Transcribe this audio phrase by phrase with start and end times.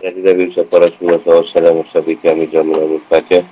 [0.00, 3.44] Dan kita bisa para Rasulullah SAW Wasabi kami dalam mengambil baca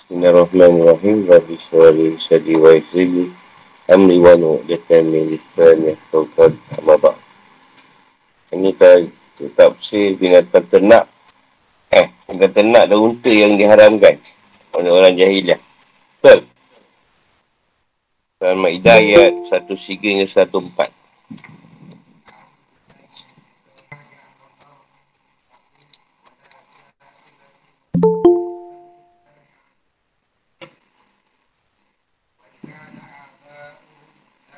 [0.00, 3.28] Bismillahirrahmanirrahim Rabbi suali sadi wa izrili
[3.92, 7.12] Amli wa nu'jatan min lisan Yahtuqad amabak
[8.56, 8.92] Ini kita
[9.52, 11.04] tafsir binatang ternak
[11.92, 14.16] Eh, binatang ternak dan unta yang diharamkan
[14.72, 15.60] oleh orang jahiliah.
[16.24, 16.48] Betul?
[18.40, 20.48] Dalam Ma'idah ayat 1 hingga 1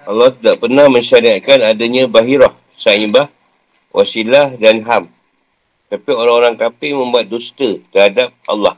[0.05, 3.33] Allah tidak pernah mensyariatkan adanya bahirah, sa'ibah,
[3.89, 5.09] wasilah dan ham.
[5.89, 8.77] Tapi orang-orang kafir membuat dusta terhadap Allah.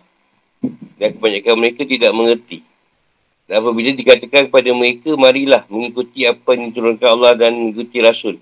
[0.97, 2.63] Dan kebanyakan mereka tidak mengerti.
[3.47, 8.39] Dan apabila dikatakan kepada mereka, marilah mengikuti apa yang diturunkan Allah dan mengikuti Rasul.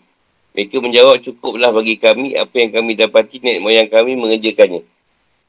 [0.52, 4.84] Mereka menjawab, cukuplah bagi kami apa yang kami dapati nenek moyang kami mengerjakannya.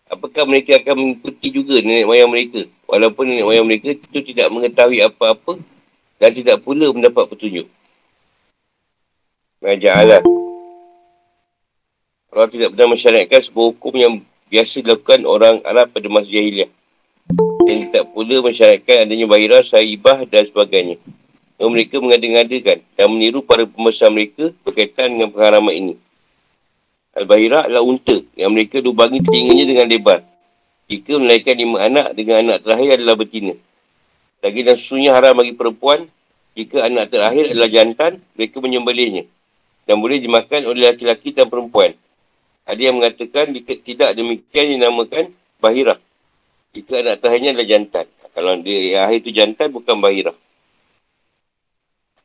[0.07, 2.63] Apakah mereka akan mengikuti juga nenek moyang mereka?
[2.87, 5.74] Walaupun nenek moyang mereka itu tidak mengetahui apa-apa
[6.19, 7.67] dan tidak pula mendapat petunjuk.
[9.59, 10.21] Maja'alah.
[12.35, 14.13] Allah tidak pernah mensyariatkan sebuah hukum yang
[14.51, 16.67] biasa dilakukan orang Arab pada masa jahiliah.
[17.65, 20.99] Dan tidak pula mensyariatkan adanya bahirah, sahibah dan sebagainya.
[21.55, 25.93] Yang mereka mengadakan dan meniru para pembesar mereka berkaitan dengan pengharaman ini.
[27.15, 30.19] Al-Bahirah adalah unta yang mereka lubangi telinganya dengan lebar.
[30.91, 33.53] Jika melahirkan lima anak dengan anak terakhir adalah betina.
[34.45, 36.05] Daging dan susunya haram bagi perempuan.
[36.53, 39.25] Jika anak terakhir adalah jantan, mereka menyembelihnya.
[39.89, 41.97] Dan boleh dimakan oleh laki-laki dan perempuan.
[42.69, 45.97] Ada yang mengatakan jika tidak demikian dinamakan bahirah.
[46.77, 48.05] Jika anak terakhirnya adalah jantan.
[48.37, 50.37] Kalau dia yang akhir itu jantan, bukan bahirah.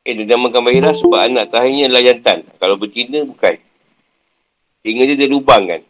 [0.05, 2.37] Eh, dia namakan bahirah sebab anak terakhirnya adalah jantan.
[2.61, 3.57] Kalau betina, bukan.
[4.85, 5.81] Hingga dia ada lubang kan.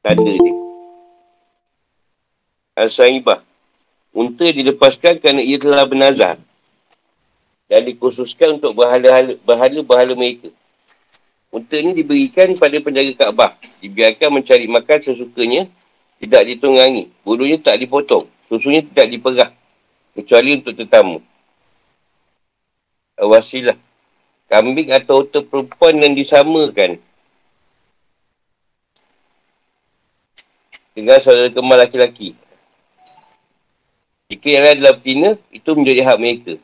[0.00, 0.54] Tanda dia.
[2.80, 3.47] Al-Sa'ibah.
[4.18, 6.42] Unta dilepaskan kerana ia telah bernazar.
[7.70, 10.50] Dan dikhususkan untuk berhala-berhala mereka.
[11.54, 13.54] Unta ini diberikan pada penjaga Kaabah.
[13.78, 15.70] Dibiarkan mencari makan sesukanya.
[16.18, 17.06] Tidak ditunggangi.
[17.22, 18.26] Bulunya tak dipotong.
[18.50, 19.50] Susunya tidak diperak.
[20.18, 21.22] Kecuali untuk tetamu.
[23.22, 23.78] Wasilah.
[24.50, 26.98] Kambing atau unta perempuan yang disamakan.
[30.98, 32.47] Dengan saudara kemar laki-laki.
[34.28, 36.54] Jika yang lain adalah betina, itu menjadi hak mereka.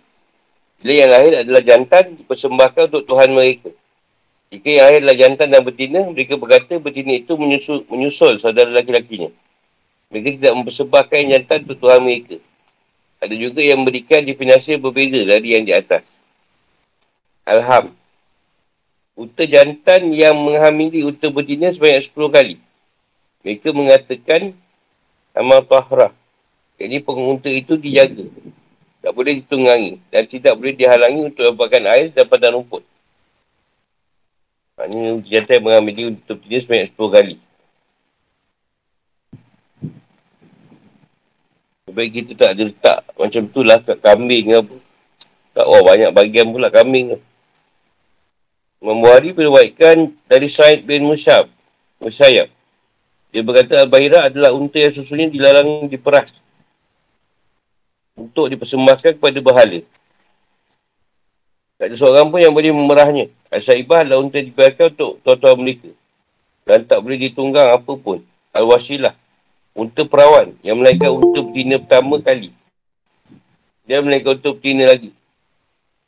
[0.84, 3.72] Bila yang lahir adalah jantan, dipersembahkan untuk Tuhan mereka.
[4.52, 9.32] Jika yang lahir adalah jantan dan betina, mereka berkata betina itu menyusul, menyusul saudara laki-lakinya.
[10.12, 12.36] Mereka tidak mempersembahkan jantan untuk Tuhan mereka.
[13.25, 16.04] Ada juga yang memberikan definasi berbeza dari yang di atas.
[17.48, 17.96] Alham.
[19.16, 22.56] Unta jantan yang menghamili unta betina sebanyak 10 kali.
[23.41, 24.52] Mereka mengatakan
[25.32, 26.12] amal tahrah.
[26.75, 28.27] Jadi pengunta itu dijaga.
[28.99, 30.01] Tak boleh ditunggangi.
[30.11, 32.83] Dan tidak boleh dihalangi untuk dapatkan air dan padang rumput.
[34.75, 37.37] Maknanya jantan mengambil dia untuk dia sebanyak 10 kali.
[41.87, 44.77] Sebaik kita tak ada letak macam tu lah kat kambing ke apa.
[45.55, 47.19] Tak, oh banyak bagian pula kambing ke.
[48.83, 51.47] Membuari berwaikan dari Said bin Musyab.
[52.03, 52.51] Musyab.
[53.31, 56.35] Dia berkata Al-Bahira adalah unta yang susunya dilarang diperas
[58.14, 59.82] untuk dipersembahkan kepada berhala.
[61.75, 63.26] Tak ada seorang pun yang boleh memerahnya.
[63.50, 65.91] Al-Saibah adalah untuk dibiarkan untuk tuan-tuan mereka.
[66.64, 68.22] Dan tak boleh ditunggang apa pun.
[68.54, 69.12] Al-Wasilah.
[69.75, 72.54] Unta perawan yang melainkan unta betina pertama kali.
[73.82, 75.10] Dia melainkan unta betina lagi.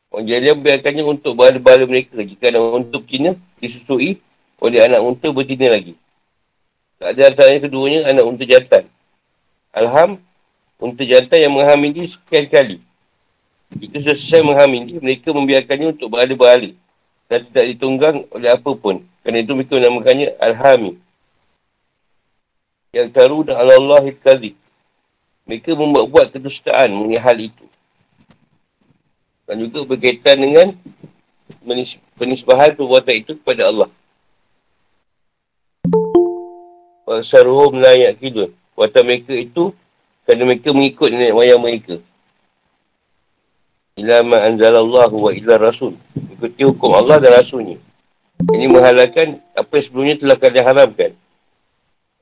[0.06, 2.22] Orang jahiliah membiarkannya untuk berhala-berhala mereka.
[2.22, 4.22] Jika ada unta betina disusui
[4.62, 5.98] oleh anak unta betina lagi.
[6.96, 8.84] Tak ada antaranya keduanya anak unta jantan.
[9.74, 10.22] Alham
[10.76, 12.76] unta jantan yang menghamili sekian kali.
[13.74, 16.70] Jika selesai menghamili, mereka membiarkannya untuk berhala-berhala
[17.26, 19.02] dan tidak ditunggang oleh apa pun.
[19.26, 20.92] Kerana itu mereka menamakannya Al-Hami.
[22.94, 24.54] Yang taru dan Allah Hidkazik.
[25.46, 27.66] Mereka membuat-buat kedustaan mengenai hal itu.
[29.46, 30.66] Dan juga berkaitan dengan
[32.18, 33.90] penisbahan perbuatan itu kepada Allah.
[37.06, 38.50] Wasaruhum layak kidun.
[38.74, 39.70] Perbuatan mereka itu
[40.26, 42.02] kerana mereka mengikut nenek moyang mereka.
[43.96, 45.94] Ila ma'anzalallahu wa ila rasul.
[46.34, 47.78] Ikuti hukum Allah dan rasulnya.
[48.52, 51.12] Ini menghalalkan apa yang sebelumnya telah kalian haramkan.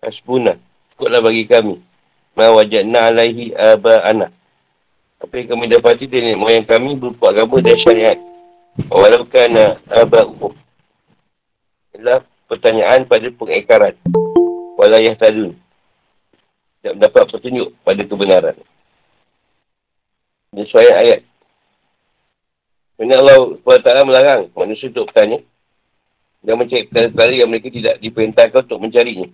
[0.05, 0.55] Hasbuna.
[0.95, 1.81] Ikutlah bagi kami.
[2.37, 4.31] Ma wajadna alaihi aba anak.
[5.19, 8.21] Apa yang kami dapati dari nenek moyang kami berupa agama dan syariat.
[8.93, 9.55] Walaupun
[9.89, 10.53] aba'uhum.
[11.97, 13.95] Adalah pertanyaan pada pengekaran.
[14.77, 15.57] Walayah tadun.
[16.85, 18.57] Tak mendapat petunjuk pada kebenaran.
[20.53, 21.21] Suayat ayat.
[22.95, 25.41] Sebenarnya Allah SWT melarang manusia untuk bertanya.
[26.45, 29.33] Dan mencari perkara-perkara yang mereka tidak diperintahkan untuk mencarinya.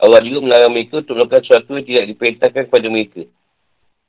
[0.00, 3.22] Allah juga melarang mereka untuk melakukan sesuatu yang tidak diperintahkan kepada mereka.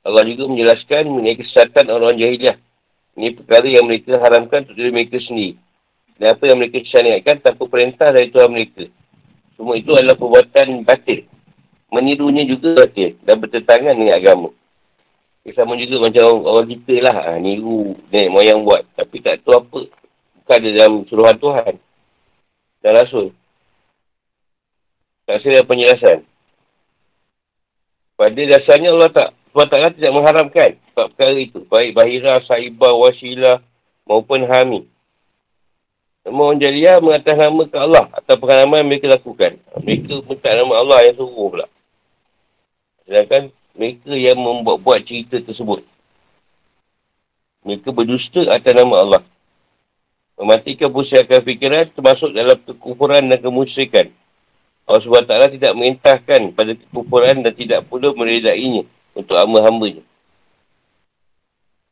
[0.00, 2.56] Allah juga menjelaskan mengenai kesesatan orang-orang jahiliah.
[3.20, 5.60] Ini perkara yang mereka haramkan untuk diri mereka sendiri.
[6.16, 8.88] Dan apa yang mereka syariatkan tanpa perintah dari Tuhan mereka.
[9.60, 11.28] Semua itu adalah perbuatan batil.
[11.92, 14.48] Menirunya juga batil dan bertentangan dengan agama.
[15.44, 17.16] Ya, sama juga macam orang, orang kita lah.
[17.20, 18.88] Ha, niru nenek moyang buat.
[18.96, 19.80] Tapi tak tahu apa.
[20.40, 21.74] Bukan ada dalam suruhan Tuhan.
[22.80, 23.26] Dan Rasul.
[25.28, 26.18] Tak ada penjelasan.
[28.16, 31.60] Pada dasarnya Allah tak Allah Ta'ala tidak mengharamkan perkara itu.
[31.68, 33.60] Baik bahira, saibah, wasilah
[34.08, 34.88] maupun hami.
[36.22, 39.58] Semua orang jaliah mengatas nama ke Allah atau pengalaman mereka lakukan.
[39.82, 41.66] Mereka minta nama Allah yang suruh pula.
[43.06, 45.82] Sedangkan mereka yang membuat-buat cerita tersebut.
[47.62, 49.22] Mereka berdusta atas nama Allah.
[50.34, 54.10] Mematikan pusatkan fikiran termasuk dalam kekufuran dan kemusyrikan.
[54.82, 58.82] Allah SWT tidak mengintahkan pada kekufuran dan tidak pula meredainya
[59.14, 60.02] untuk hamba-hambanya.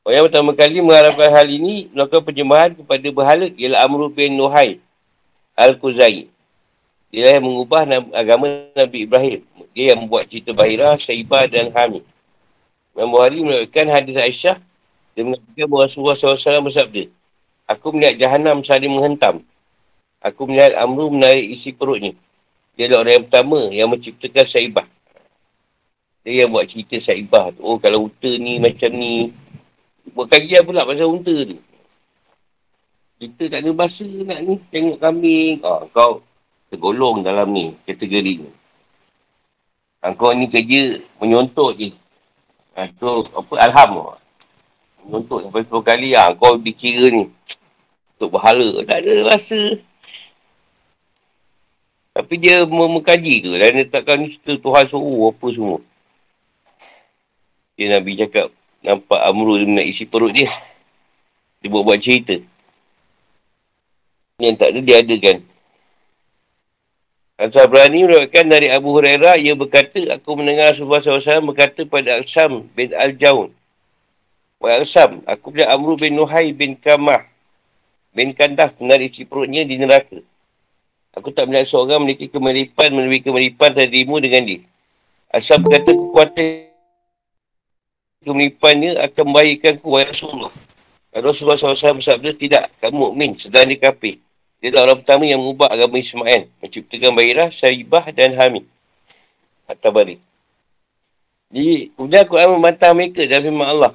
[0.00, 4.80] Orang yang pertama kali mengharapkan hal ini melakukan penyembahan kepada berhala ialah Amru bin Nuhai
[5.54, 6.26] Al-Khuzai.
[7.12, 7.84] Dia yang mengubah
[8.16, 9.40] agama Nabi Ibrahim.
[9.72, 12.02] Dia yang membuat cerita Bahira, Syaibah dan Hami.
[12.94, 14.58] Imam Buhari melakukan hadis Aisyah
[15.14, 17.04] dia mengatakan bahawa Rasulullah SAW bersabda
[17.70, 19.46] Aku melihat jahanam saling menghentam.
[20.18, 22.18] Aku melihat Amru menarik isi perutnya.
[22.74, 24.86] Dia adalah orang yang pertama yang menciptakan Syaibah.
[26.20, 27.64] Dia yang buat cerita saibah tu.
[27.64, 29.32] Oh, kalau unta ni macam ni.
[30.12, 31.56] Buat kajian pula pasal unta tu.
[33.20, 34.54] Kita tak ada bahasa nak ni.
[34.68, 35.64] Tengok kambing.
[35.64, 36.20] Oh, kau
[36.68, 37.72] tergolong dalam ni.
[37.88, 38.50] Kategori ni.
[40.00, 41.92] Ha, kau ni kerja menyontok je.
[42.72, 43.52] Ha, tu apa?
[43.60, 44.16] Alham.
[45.04, 46.08] Menyontok sampai 10 kali.
[46.16, 47.28] Ha, kau dikira ni.
[48.16, 48.80] Untuk berhala.
[48.88, 49.60] Tak ada bahasa.
[52.16, 53.52] Tapi dia mengkaji tu.
[53.60, 55.78] Dan dia takkan ni cerita Tuhan suruh apa semua.
[57.76, 58.52] Dia Nabi cakap,
[58.84, 60.48] nampak Amru dia nak isi perut dia.
[61.60, 62.40] Dia buat-buat cerita.
[64.40, 65.36] Yang tak ada, dia adakan.
[67.40, 72.68] Ansar berani merupakan dari Abu Hurairah, ia berkata, aku mendengar Rasulullah SAW berkata pada Aksam
[72.76, 73.56] bin Al-Jaun.
[74.60, 77.24] Wahai Aksam, aku punya Amru bin Nuhai bin Kamah
[78.12, 80.20] bin Kandah menarik isi perutnya di neraka.
[81.16, 84.60] Aku tak melihat seorang memiliki kemeripan, memiliki kemeripan dirimu dengan dia.
[85.32, 86.44] Asam berkata kekuatan
[88.20, 90.52] kemenipannya akan membaikkan ku, wahai Rasulullah.
[91.10, 94.20] Kalau Rasulullah SAW bersabda, tidak, kamu mukmin sedang di kafir.
[94.60, 96.52] Dia adalah orang pertama yang mengubah agama Ismail.
[96.60, 98.68] Menciptakan Bairah, Syaribah dan Hamid.
[99.64, 100.20] At-Tabari.
[101.50, 103.92] Jadi, kemudian Quran membantah mereka dalam firman Allah.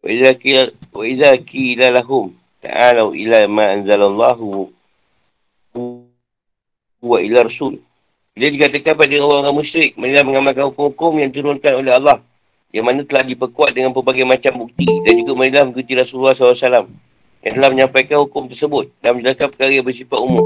[0.00, 4.68] Wa iza kila lahum ta'alau ila ma anzalallahu
[7.00, 7.80] wa ila rasul.
[8.36, 12.20] Dia dikatakan pada orang-orang musyrik, mereka mengamalkan hukum-hukum yang turunkan oleh Allah.
[12.70, 14.86] Yang mana telah diperkuat dengan berbagai macam bukti.
[14.86, 16.86] Dan juga mereka mengikuti Rasulullah SAW.
[17.40, 18.92] Yang telah menyampaikan hukum tersebut.
[19.00, 20.44] Dan menjelaskan perkara yang bersifat umum.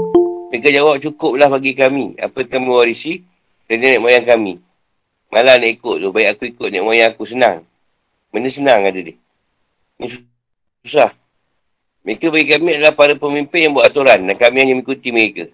[0.51, 2.15] Mereka jawab cukuplah bagi kami.
[2.15, 3.13] Apa yang kami warisi.
[3.67, 4.53] Dan nenek moyang kami.
[5.27, 6.09] Malah nak ikut tu.
[6.15, 7.27] Baik aku ikut nenek moyang aku.
[7.27, 7.67] Senang.
[8.31, 9.15] Benda senang ada dia.
[9.99, 10.07] Ini
[10.87, 11.11] susah.
[12.07, 14.23] Mereka bagi kami adalah para pemimpin yang buat aturan.
[14.23, 15.51] Dan kami hanya mengikuti mereka.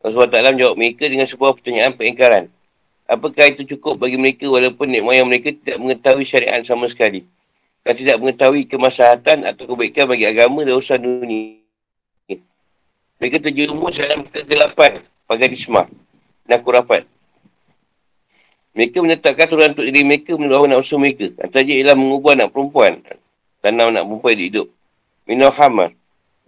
[0.00, 2.44] Allah SWT menjawab mereka dengan sebuah pertanyaan pengingkaran.
[3.10, 7.26] Apakah itu cukup bagi mereka walaupun nek moyang mereka tidak mengetahui syariat sama sekali?
[7.80, 11.58] Dan tidak mengetahui kemaslahatan atau kebaikan bagi agama dan usaha dunia.
[13.20, 15.88] Mereka terjerumus dalam kegelapan paganisma
[16.48, 17.04] dan kurafat.
[18.76, 21.32] Mereka menetapkan aturan untuk diri mereka menurut anak usaha mereka.
[21.40, 22.92] Antara ialah mengubah anak perempuan.
[23.60, 24.66] Tanam anak perempuan hidup.
[25.28, 25.90] Minum hamar.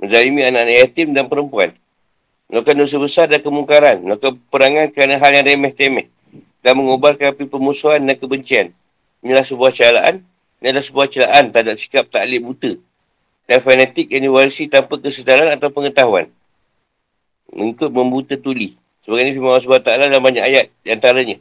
[0.00, 1.76] Menzalimi anak-anak yatim dan perempuan
[2.52, 6.12] melakukan dosa besar dan kemungkaran, melakukan perangan kerana hal yang remeh-temeh,
[6.60, 8.76] dan mengobarkan api permusuhan dan kebencian.
[9.24, 10.20] Inilah sebuah celaan,
[10.62, 12.78] ini adalah sebuah celaan terhadap sikap taklid buta
[13.50, 16.31] dan fanatik yang diwarisi tanpa kesedaran atau pengetahuan.
[17.50, 18.78] Mengikut membuta tuli.
[19.02, 21.37] Sebagai ini firman Allah SWT dalam banyak ayat di antaranya.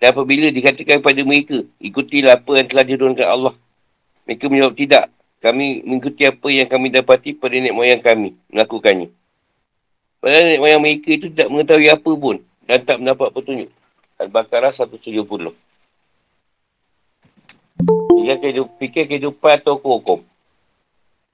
[0.00, 3.54] Dan apabila dikatakan kepada mereka, ikutilah apa yang telah dirunkan Allah.
[4.24, 5.04] Mereka menjawab tidak.
[5.44, 9.12] Kami mengikuti apa yang kami dapati pada nenek moyang kami melakukannya.
[10.24, 13.68] Padahal nenek moyang mereka itu tidak mengetahui apa pun dan tak mendapat petunjuk.
[14.16, 15.52] Al-Baqarah 170.
[18.26, 20.18] Dia kehidup, fikir kehidupan atau hukum.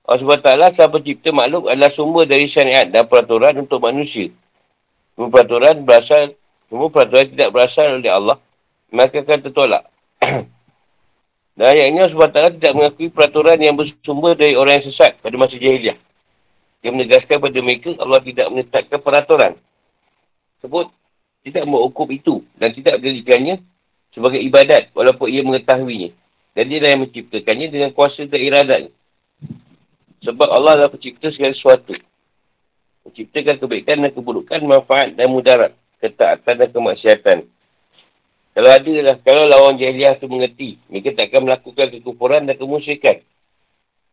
[0.04, 0.20] Allah
[0.68, 4.28] SWT sang pencipta makhluk adalah sumber dari syariat dan peraturan untuk manusia.
[5.16, 6.36] Semua peraturan berasal,
[6.68, 8.36] semua peraturan tidak berasal oleh Allah,
[8.92, 9.88] maka akan tertolak.
[11.56, 15.32] dan ayat ini Allah SWT tidak mengakui peraturan yang bersumber dari orang yang sesat pada
[15.40, 15.96] masa jahiliah.
[16.84, 19.52] Dia menegaskan pada mereka Allah tidak menetapkan peraturan.
[20.60, 20.92] Sebut
[21.40, 23.64] tidak menghukum itu dan tidak menjadikannya
[24.12, 26.20] sebagai ibadat walaupun ia mengetahuinya.
[26.52, 28.92] Dan dia yang menciptakannya dengan kuasa dan iradat.
[30.22, 31.96] Sebab Allah adalah pencipta segala sesuatu.
[33.08, 35.72] Menciptakan kebaikan dan keburukan, manfaat dan mudarat.
[35.98, 37.38] Ketaatan dan kemaksiatan.
[38.52, 43.24] Kalau ada lah, kalau lawan jahiliah itu mengerti, mereka tak akan melakukan kekufuran dan kemusyrikan.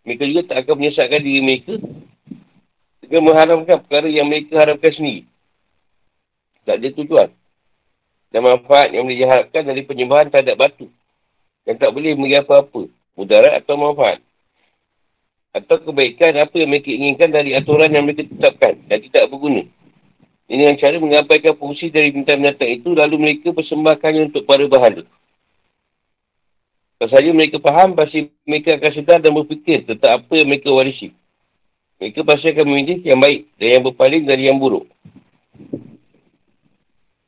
[0.08, 1.76] Mereka juga tak akan menyesatkan diri mereka
[3.04, 5.28] dengan mengharamkan perkara yang mereka harapkan sendiri.
[6.64, 7.30] Tak ada tujuan.
[8.30, 10.88] Dan manfaat yang boleh diharapkan dari penyembahan terhadap batu.
[11.68, 12.82] Yang tak boleh memberi apa-apa.
[13.18, 14.20] Mudarat atau manfaat
[15.50, 19.66] atau kebaikan apa yang mereka inginkan dari aturan yang mereka tetapkan dan tidak berguna.
[20.50, 25.06] Ini yang cara mengabaikan fungsi dari binatang-binatang itu lalu mereka persembahkannya untuk para bahala.
[27.00, 31.14] Kalau saja mereka faham, pasti mereka akan sedar dan berfikir tentang apa yang mereka warisi.
[32.02, 34.90] Mereka pasti akan memilih yang baik dan yang berpaling dari yang buruk.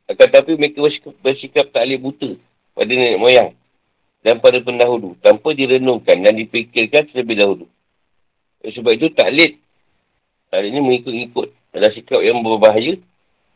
[0.10, 2.30] Akan tetapi mereka bersikap, bersikap tak boleh buta
[2.76, 3.50] pada nenek moyang
[4.22, 7.66] dan pada pendahulu tanpa direnungkan dan dipikirkan terlebih dahulu.
[8.62, 9.58] Sebab itu taklid.
[10.54, 11.50] Taklid ini mengikut-ikut.
[11.74, 13.00] Adalah sikap yang berbahaya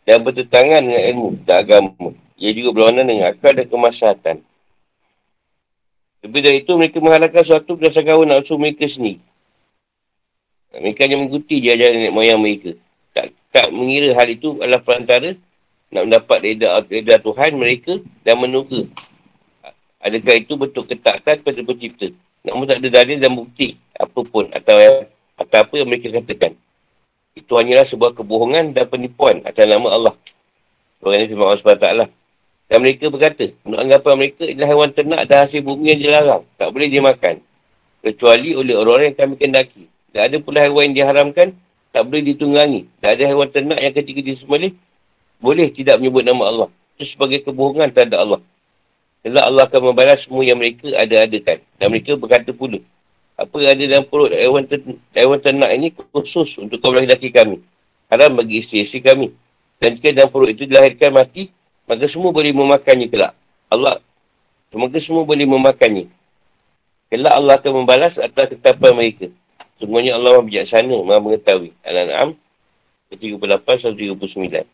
[0.10, 2.10] dan bertentangan dengan ilmu dan agama.
[2.36, 4.38] Ia juga berlawanan dengan akal dan kemaslahatan.
[6.26, 9.22] Lebih dari itu, mereka menghalalkan suatu berdasarkan hawa nafsu mereka sendiri.
[10.76, 12.76] Mereka hanya mengikuti dia ajaran nenek moyang mereka.
[13.16, 15.38] Tak, tak mengira hal itu adalah perantara
[15.94, 17.94] nak mendapat reda, reda Tuhan mereka
[18.28, 18.84] dan menuka.
[20.06, 22.08] Adakah itu bentuk ketaatan kepada pencipta?
[22.46, 24.78] Namun tak ada dalil dan bukti apapun atau
[25.34, 26.54] atau apa yang mereka katakan.
[27.34, 30.14] Itu hanyalah sebuah kebohongan dan penipuan atas nama Allah.
[31.02, 31.90] Orang ini firman Allah SWT.
[32.66, 36.44] Dan mereka berkata, menurut anggapan mereka adalah hewan ternak dan hasil bumi yang dilarang.
[36.58, 37.36] Tak boleh dimakan.
[38.06, 39.84] Kecuali oleh orang-orang yang kami kendaki.
[40.14, 41.48] Tak ada pula hewan yang diharamkan,
[41.94, 42.88] tak boleh ditunggangi.
[43.02, 44.74] Tak ada hewan ternak yang ketika disembelih,
[45.42, 46.70] boleh tidak menyebut nama Allah.
[46.96, 48.40] Itu sebagai kebohongan terhadap Allah.
[49.26, 51.58] Sebab Allah akan membalas semua yang mereka ada-adakan.
[51.82, 52.78] Dan mereka berkata pula,
[53.34, 57.58] apa yang ada dalam perut hewan, ter- hewan ternak ini khusus untuk kaum lelaki kami.
[58.06, 59.28] Haram bagi isteri-isteri kami.
[59.82, 61.50] Dan jika dalam perut itu dilahirkan mati,
[61.90, 63.34] maka semua boleh memakannya kelak.
[63.66, 63.98] Allah,
[64.78, 66.06] maka semua boleh memakannya.
[67.10, 69.34] Kelak Allah akan membalas atas ketapan mereka.
[69.82, 71.74] Semuanya Allah bijaksana, maha mengetahui.
[71.82, 72.38] Al-An'am
[73.10, 74.70] 38-139.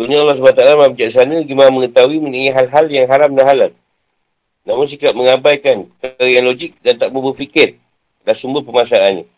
[0.00, 3.70] Sebenarnya Allah SWT maha bijaksana, maha mengetahui mengenai hal-hal yang haram dan halal.
[4.64, 7.76] Namun sikap mengabaikan perkara yang logik dan tak mau berfikir
[8.24, 9.28] dan sumber permasalahannya.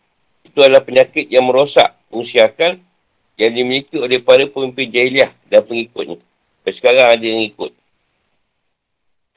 [0.46, 2.78] Itu adalah penyakit yang merosak fungsi akal
[3.34, 6.22] yang dimiliki oleh para pemimpin jahiliah dan pengikutnya.
[6.62, 7.74] Dan sekarang ada yang ikut.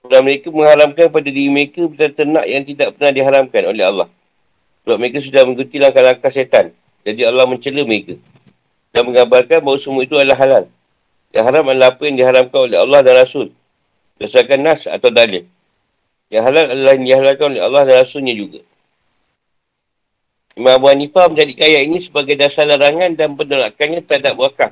[0.05, 4.07] Dan mereka mengharamkan pada diri mereka dan ternak yang tidak pernah diharamkan oleh Allah.
[4.85, 6.69] Sebab mereka sudah mengikuti langkah-langkah setan.
[7.01, 8.13] Jadi Allah mencela mereka.
[8.93, 10.69] Dan mengabarkan bahawa semua itu adalah halal.
[11.35, 13.51] Yang haram adalah apa yang diharamkan oleh Allah dan Rasul.
[14.15, 15.43] Berdasarkan nas atau dalil.
[16.31, 18.63] Yang halal adalah yang dihalalkan oleh Allah dan Rasulnya juga.
[20.55, 24.71] Imam Abu Hanifah menjadikan ayat ini sebagai dasar larangan dan penolakannya terhadap wakaf.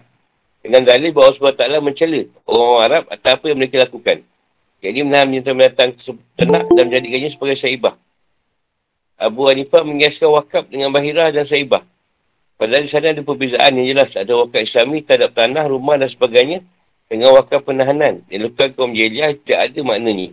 [0.63, 4.17] Dengan dalil bahawa Allah SWT mencela orang Arab atau apa yang mereka lakukan.
[4.79, 5.91] Jadi menahan menyertai mendatang
[6.39, 7.95] ternak dan menjadikannya sebagai saibah.
[9.19, 11.83] Abu Hanifah mengiaskan wakaf dengan bahirah dan saibah.
[12.63, 14.15] Padahal di sana ada perbezaan yang jelas.
[14.15, 16.63] Ada wakaf islami terhadap tanah, rumah dan sebagainya.
[17.11, 18.23] Dengan wakaf penahanan.
[18.31, 20.31] Yang luka kaum jahiliah tidak ada maknanya.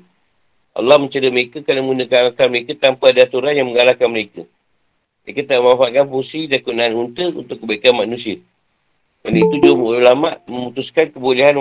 [0.70, 4.46] Allah mencela mereka kerana menggunakan akal mereka tanpa ada aturan yang mengalahkan mereka.
[5.26, 8.38] Mereka tak memanfaatkan fungsi dan kegunaan unta untuk kebaikan manusia.
[9.26, 11.58] Dan itu juga ulama memutuskan kebolehan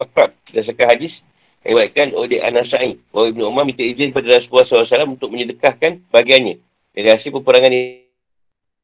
[0.00, 1.20] wakaf berdasarkan hadis
[1.68, 2.96] yang oleh Anasai.
[3.12, 6.56] Bahawa Ibn Umar minta izin kepada Rasulullah SAW untuk menyedekahkan bagiannya
[6.96, 8.00] dari hasil peperangan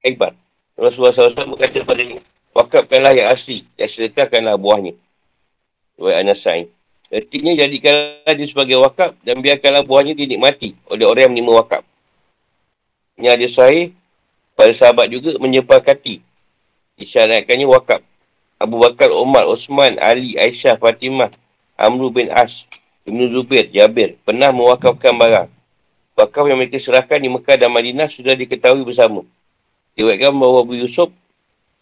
[0.03, 0.33] Iqbar.
[0.79, 2.03] Rasulullah SAW berkata kepada
[2.55, 4.95] wakafkanlah yang asli dan sedekahkanlah buahnya.
[5.99, 6.71] Bahawa Anasai.
[7.09, 11.83] Artinya jadikanlah dia sebagai wakaf dan biarkanlah buahnya dinikmati oleh orang yang menerima wakaf.
[13.19, 13.97] Ini ada sahih
[14.55, 16.23] pada sahabat juga menyepakati.
[17.01, 18.05] Isyaratkannya wakaf.
[18.59, 21.31] Abu Bakar, Umar, Osman, Ali, Aisyah, Fatimah,
[21.79, 22.67] Amru bin As,
[23.07, 25.49] Ibn Zubir, Jabir pernah mewakafkan barang.
[26.19, 29.23] Wakaf yang mereka serahkan di Mekah dan Madinah sudah diketahui bersama.
[29.99, 31.11] Diwakilkan bahawa Abu Yusuf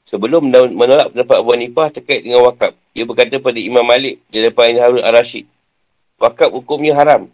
[0.09, 2.73] sebelum menolak pendapat Abu Hanifah terkait dengan wakaf.
[2.97, 5.45] Dia berkata pada Imam Malik di depan Harun Ar-Rashid.
[6.17, 7.29] Wakaf hukumnya haram.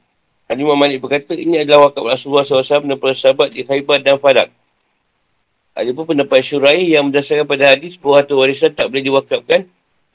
[0.50, 4.18] Hadis Imam Malik berkata, ini adalah wakaf Rasulullah SAW dan para sahabat di Khaybar dan
[4.18, 4.50] Fadak.
[5.72, 9.60] Ada pun pendapat syurai yang berdasarkan pada hadis bahawa harta warisan tak boleh diwakafkan,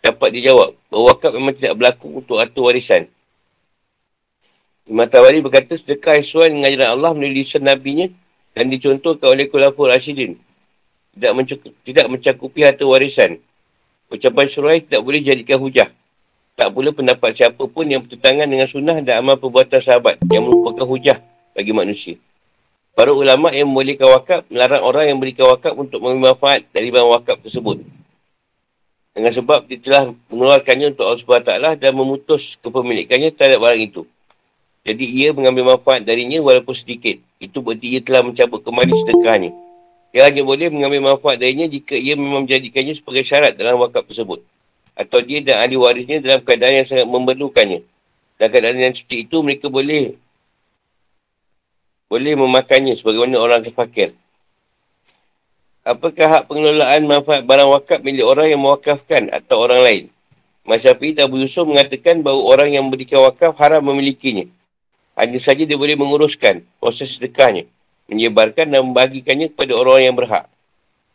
[0.03, 0.75] dapat dijawab.
[0.91, 3.07] Bahawa wakaf memang tidak berlaku untuk harta warisan.
[4.83, 8.11] Imam Tawari berkata, sedekah sesuai dengan ajaran Allah melalui lisan Nabi-Nya
[8.51, 10.43] dan dicontohkan oleh Kulafur Rashidin.
[11.17, 13.41] Tidak, mencakupi, tidak mencakupi harta warisan.
[14.13, 15.89] Ucapan syurai tidak boleh jadikan hujah.
[16.53, 20.85] Tak pula pendapat siapa pun yang bertentangan dengan sunnah dan amal perbuatan sahabat yang merupakan
[20.85, 21.17] hujah
[21.57, 22.15] bagi manusia.
[22.93, 27.09] Para ulama yang membolehkan wakaf melarang orang yang berikan wakaf untuk mengambil manfaat dari barang
[27.13, 27.81] wakaf tersebut.
[29.17, 34.01] Dengan sebab dia telah mengeluarkannya untuk Allah SWT dan memutus kepemilikannya terhadap barang itu.
[34.85, 37.17] Jadi ia mengambil manfaat darinya walaupun sedikit.
[37.41, 39.66] Itu berarti ia telah mencabut kembali sedekahnya.
[40.17, 44.41] Ia hanya boleh mengambil manfaat darinya jika ia memang menjadikannya sebagai syarat dalam wakaf tersebut
[44.97, 47.85] atau dia dan ahli warisnya dalam keadaan yang sangat memerlukannya.
[48.41, 50.17] Dalam keadaan yang seperti itu, mereka boleh
[52.09, 54.17] boleh memakannya sebagaimana orang kefakir.
[55.85, 60.03] Apakah hak pengelolaan manfaat barang wakaf milik orang yang mewakafkan atau orang lain?
[60.65, 64.49] Masyafi Abu Yusuf mengatakan bahawa orang yang memberikan wakaf haram memilikinya.
[65.13, 67.69] Hanya saja dia boleh menguruskan proses sedekahnya,
[68.07, 70.47] menyebarkan dan membagikannya kepada orang yang berhak.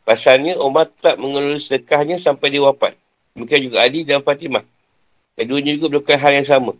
[0.04, 2.94] Pasalnya, Umar tak mengelola sedekahnya sampai dia wafat.
[3.32, 4.64] Demikian juga Ali dan Fatimah.
[5.32, 6.72] Keduanya juga melakukan hal yang sama.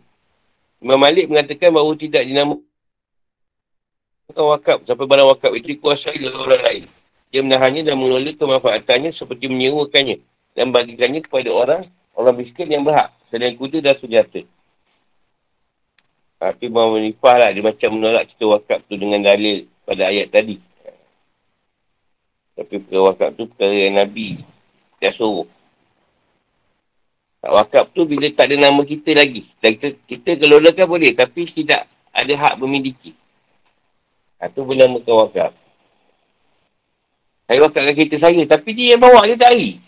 [0.83, 2.61] Imam Malik mengatakan bahawa tidak dinamakan
[4.35, 6.83] wakaf sampai barang wakaf itu dikuasai oleh orang lain.
[7.33, 10.21] Dia menahannya dan mengelola kemanfaatannya seperti menyewakannya
[10.53, 11.81] dan bagikannya kepada orang
[12.13, 14.45] orang miskin yang berhak selain kuda dan senjata.
[16.37, 20.57] Tapi Imam Menifah lah, dia macam menolak cerita wakaf tu dengan dalil pada ayat tadi.
[22.53, 24.39] Tapi perkara wakaf tu perkara yang Nabi
[25.03, 25.49] dia suruh.
[27.43, 29.43] Wakaf tu bila tak ada nama kita lagi.
[29.59, 31.11] Dan kita, kita kelolakan boleh.
[31.11, 33.11] Tapi tidak ada hak memiliki.
[34.39, 35.51] Itu ha, bernamakan wakaf.
[37.43, 38.39] Saya wakafkan kereta saya.
[38.47, 39.83] Tapi dia yang bawa dia tak hari.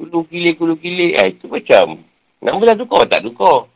[0.00, 1.12] Kulu kilir, kulu kilir.
[1.20, 2.00] Eh, itu macam.
[2.40, 3.68] Nama lah tukar, tak tukar.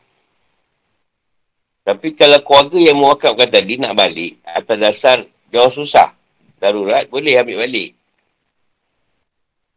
[1.86, 4.42] Tapi kalau keluarga yang mewakafkan tadi nak balik.
[4.42, 5.16] Atas dasar
[5.54, 6.10] jauh susah.
[6.58, 7.94] Darurat, boleh ambil balik.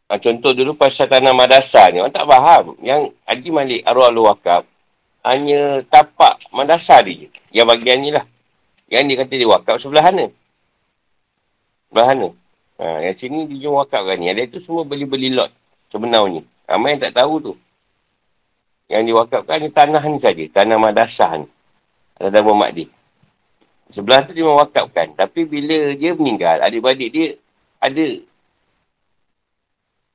[0.10, 2.02] Ha, contoh dulu pasal tanah madrasah ni.
[2.02, 2.74] Orang tak faham.
[2.82, 4.66] Yang Haji Malik Arwah Al-Wakab
[5.22, 7.30] hanya tapak madrasah dia.
[7.54, 8.26] Yang bagian ni lah.
[8.90, 10.26] Yang dia kata dia wakaf sebelah mana.
[11.94, 12.28] Sebelah mana.
[12.82, 14.34] Ha, yang sini dia jual wakaf kan ni.
[14.34, 15.54] Ada tu semua beli-beli lot
[15.94, 16.42] sebenarnya.
[16.66, 17.54] Ramai yang tak tahu tu.
[18.90, 20.42] Yang diwakafkan ni tanah ni saja.
[20.50, 21.48] Tanah madrasah ni.
[22.20, 22.88] Ada nama mak dia.
[23.90, 25.16] Sebelah tu dia mewakafkan.
[25.16, 27.28] Tapi bila dia meninggal, adik-adik dia
[27.80, 28.06] ada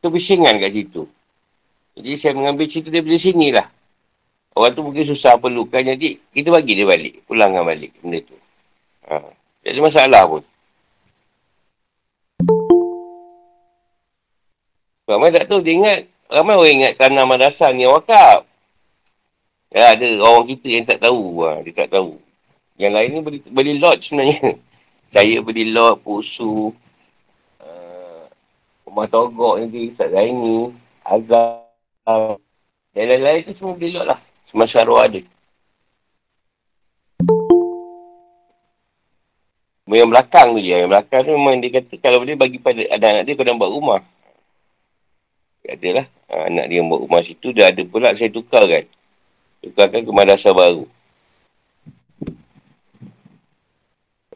[0.05, 1.03] kebisingan kat situ.
[1.97, 3.67] Jadi saya mengambil cerita daripada sini lah.
[4.55, 5.83] Orang tu mungkin susah perlukan.
[5.83, 7.25] Jadi kita bagi dia balik.
[7.27, 8.37] Pulangkan balik benda tu.
[9.11, 9.19] Ha.
[9.65, 10.43] Jadi masalah pun.
[15.05, 16.01] Ramai tak tahu dia ingat.
[16.31, 18.47] Ramai orang ingat tanah madrasah ni wakaf.
[19.75, 21.43] Ya ada orang kita yang tak tahu.
[21.43, 21.67] Ha.
[21.67, 22.15] Dia tak tahu.
[22.79, 24.55] Yang lain ni beli, beli lot sebenarnya.
[25.15, 26.75] Saya beli lot, pusu,
[28.95, 30.71] Rumah Togok ni, Ustaz Zaini,
[31.03, 32.39] Azam,
[32.95, 34.19] dan lain-lain tu semua belok lah.
[34.47, 35.19] Semasa arwah ada.
[39.91, 40.75] Yang belakang tu je.
[40.79, 44.01] Yang belakang tu memang dia kata kalau boleh bagi pada anak-anak dia kena buat rumah.
[45.67, 46.07] Kata lah.
[46.31, 48.87] Anak dia yang buat rumah situ dah ada pula saya tukar kan.
[49.65, 50.85] Tukarkan ke madrasah baru.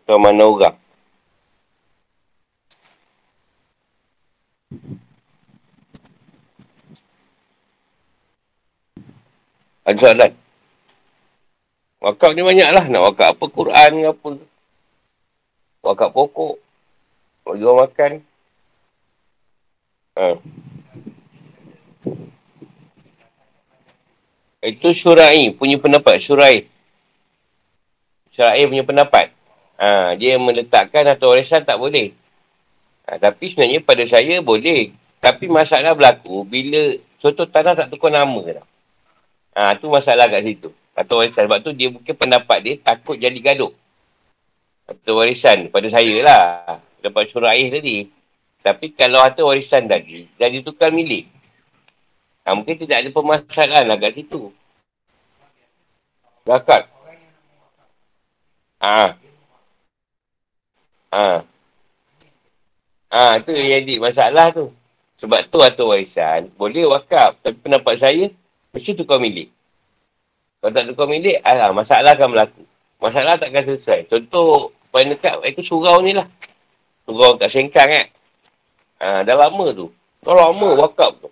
[0.01, 0.77] Atau mana orang.
[9.85, 10.33] Ada soalan?
[12.01, 12.85] Wakaf ni banyak lah.
[12.89, 13.45] Nak wakaf apa?
[13.53, 14.29] Quran ke apa?
[15.85, 16.57] Wakaf pokok.
[17.45, 18.13] Bagi orang makan.
[20.17, 20.25] Ha.
[24.59, 26.19] Itu syurai punya pendapat.
[26.19, 26.67] Syurai.
[28.35, 29.31] Syurai punya pendapat.
[29.79, 32.11] Ha, dia meletakkan atau warisan tak boleh.
[33.07, 34.91] Ha, tapi sebenarnya pada saya boleh.
[35.23, 38.63] Tapi masalah berlaku bila contoh tanah tak tukar nama ke
[39.59, 40.71] Ha, tu masalah kat situ.
[40.95, 41.47] Atau warisan.
[41.47, 43.71] Sebab tu dia mungkin pendapat dia takut jadi gaduh.
[44.87, 46.79] Atau warisan pada saya lah.
[46.99, 48.11] Dapat syurah air tadi.
[48.59, 51.38] Tapi kalau harta warisan tadi, dah ditukar milik.
[52.49, 54.49] Ha, mungkin tidak ada permasalahan lah kat situ.
[56.49, 56.89] Zakat.
[58.81, 59.13] Ha.
[61.13, 61.45] Ha.
[63.13, 64.73] Ha, tu yang jadi masalah tu.
[65.21, 67.37] Sebab tu atau warisan, boleh wakaf.
[67.45, 68.33] Tapi pendapat saya,
[68.73, 69.49] Mesti tukar milik.
[70.61, 72.63] Kalau tak tukar milik, alah, masalah akan berlaku.
[72.99, 74.11] Masalah takkan selesai.
[74.11, 76.27] Contoh, paling dekat itu surau ni lah.
[77.07, 78.07] Surau kat Sengkang kan.
[78.99, 79.87] Ha, dah lama tu.
[80.21, 81.31] Dah lama wakab tu.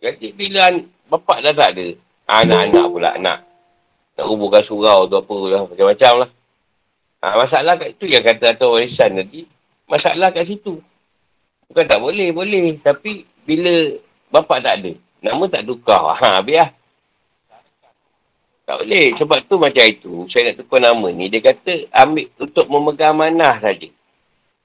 [0.00, 0.72] Jadi bila
[1.08, 1.86] bapak dah tak ada.
[2.26, 3.38] Anak-anak pula nak.
[4.18, 5.62] Nak rubuhkan surau tu apa lah.
[5.64, 6.30] Macam-macam lah.
[7.24, 9.48] Ha, masalah kat itu yang kata atau warisan nanti.
[9.88, 10.82] Masalah kat situ.
[11.70, 12.76] Bukan tak boleh, boleh.
[12.82, 13.72] Tapi bila
[14.30, 14.92] bapak tak ada.
[15.24, 16.18] Nama tak tukar.
[16.18, 16.70] Ha, biar.
[18.66, 19.14] Tak boleh.
[19.14, 20.12] Sebab tu macam itu.
[20.26, 21.30] Saya nak tukar nama ni.
[21.30, 23.88] Dia kata ambil untuk memegang manah saja.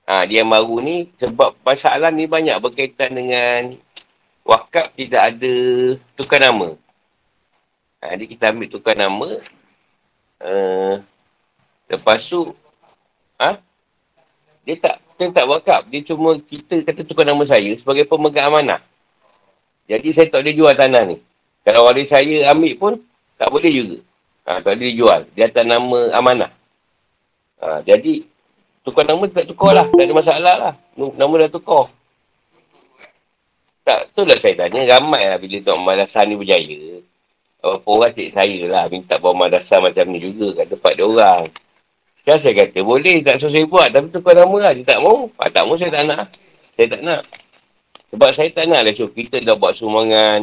[0.10, 1.08] Ha, dia baru ni.
[1.22, 3.78] Sebab masalah ni banyak berkaitan dengan
[4.52, 5.54] wakaf tidak ada
[6.20, 6.76] tukar nama.
[8.04, 9.30] Ha, jadi kita ambil tukar nama.
[10.44, 11.00] Uh,
[11.88, 12.52] lepas tu.
[13.40, 13.56] Ha?
[14.68, 15.88] Dia tak dia tak wakaf.
[15.88, 18.84] Dia cuma kita kata tukar nama saya sebagai pemegang amanah.
[19.88, 21.18] Jadi saya tak boleh jual tanah ni.
[21.62, 22.94] Kalau waris saya ambil pun,
[23.38, 23.98] tak boleh juga.
[24.50, 25.22] Ha, tak boleh jual.
[25.38, 26.52] Dia atas nama amanah.
[27.62, 28.26] Ha, jadi,
[28.82, 29.86] tukar nama tak tukar lah.
[29.86, 30.74] Tak ada masalah lah.
[30.98, 31.94] Nama dah tukar.
[33.92, 34.88] Tak, tu lah saya tanya.
[34.88, 37.04] Ramai lah bila Tok Madrasah ni berjaya.
[37.60, 38.88] Apa orang cik saya lah.
[38.88, 41.44] Minta bawa madrasah macam ni juga kat tempat dia orang.
[42.24, 43.92] Sekarang saya kata, boleh tak susah buat.
[43.92, 44.72] Tapi tukar nama lah.
[44.72, 45.28] Dia tak mau.
[45.28, 46.24] Ha, tak mau saya tak nak.
[46.80, 47.22] Saya tak nak.
[48.16, 48.94] Sebab saya tak nak lah.
[48.96, 50.40] So, kita dah buat sumbangan.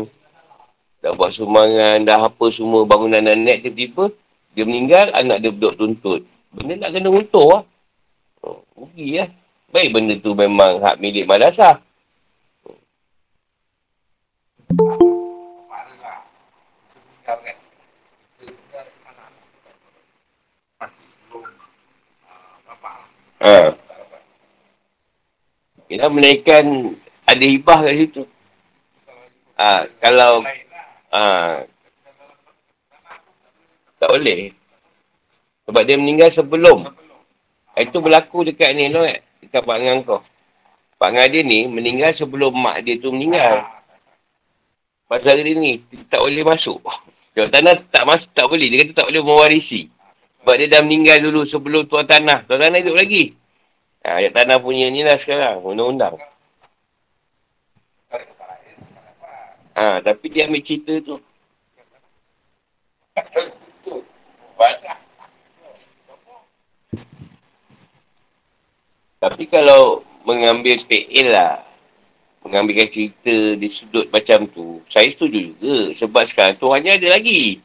[1.01, 4.13] Dah buat sumbangan, dah apa semua bangunan dan net tiba-tiba.
[4.53, 6.21] Dia meninggal, anak dia duduk tuntut.
[6.53, 7.63] Benda nak kena untung lah.
[8.45, 9.33] Oh, rugi lah.
[9.73, 11.81] Baik benda tu memang hak milik madrasah.
[14.79, 14.85] Ha.
[25.91, 26.95] Kita menaikkan
[27.27, 28.23] ada hibah kat situ.
[29.59, 30.47] Ha, kalau
[31.11, 31.67] Ha.
[33.99, 34.55] Tak boleh.
[35.67, 36.79] Sebab dia meninggal sebelum.
[37.75, 39.03] Itu berlaku dekat ni, no,
[39.43, 40.23] dekat Pak Ngang kau.
[41.03, 43.78] Pak Ngang dia ni meninggal sebelum mak dia tu meninggal.
[45.09, 45.81] Pasal dia ni,
[46.13, 46.85] tak boleh masuk.
[47.33, 48.69] Kalau tanah tak masuk, tak boleh.
[48.69, 49.89] Dia kata tak boleh mewarisi.
[50.45, 52.45] Sebab dia dah meninggal dulu sebelum tuan tanah.
[52.45, 53.33] Tuan tanah hidup lagi.
[54.05, 55.65] Ha, tanah punya ni lah sekarang.
[55.65, 56.21] Undang-undang.
[59.79, 61.17] Ha, tapi dia ambil cerita tu.
[69.19, 71.68] Tapi kalau mengambil PL lah,
[72.49, 75.93] mengambilkan cerita di sudut macam tu, saya setuju juga.
[75.93, 77.61] Sebab sekarang tuannya ada lagi.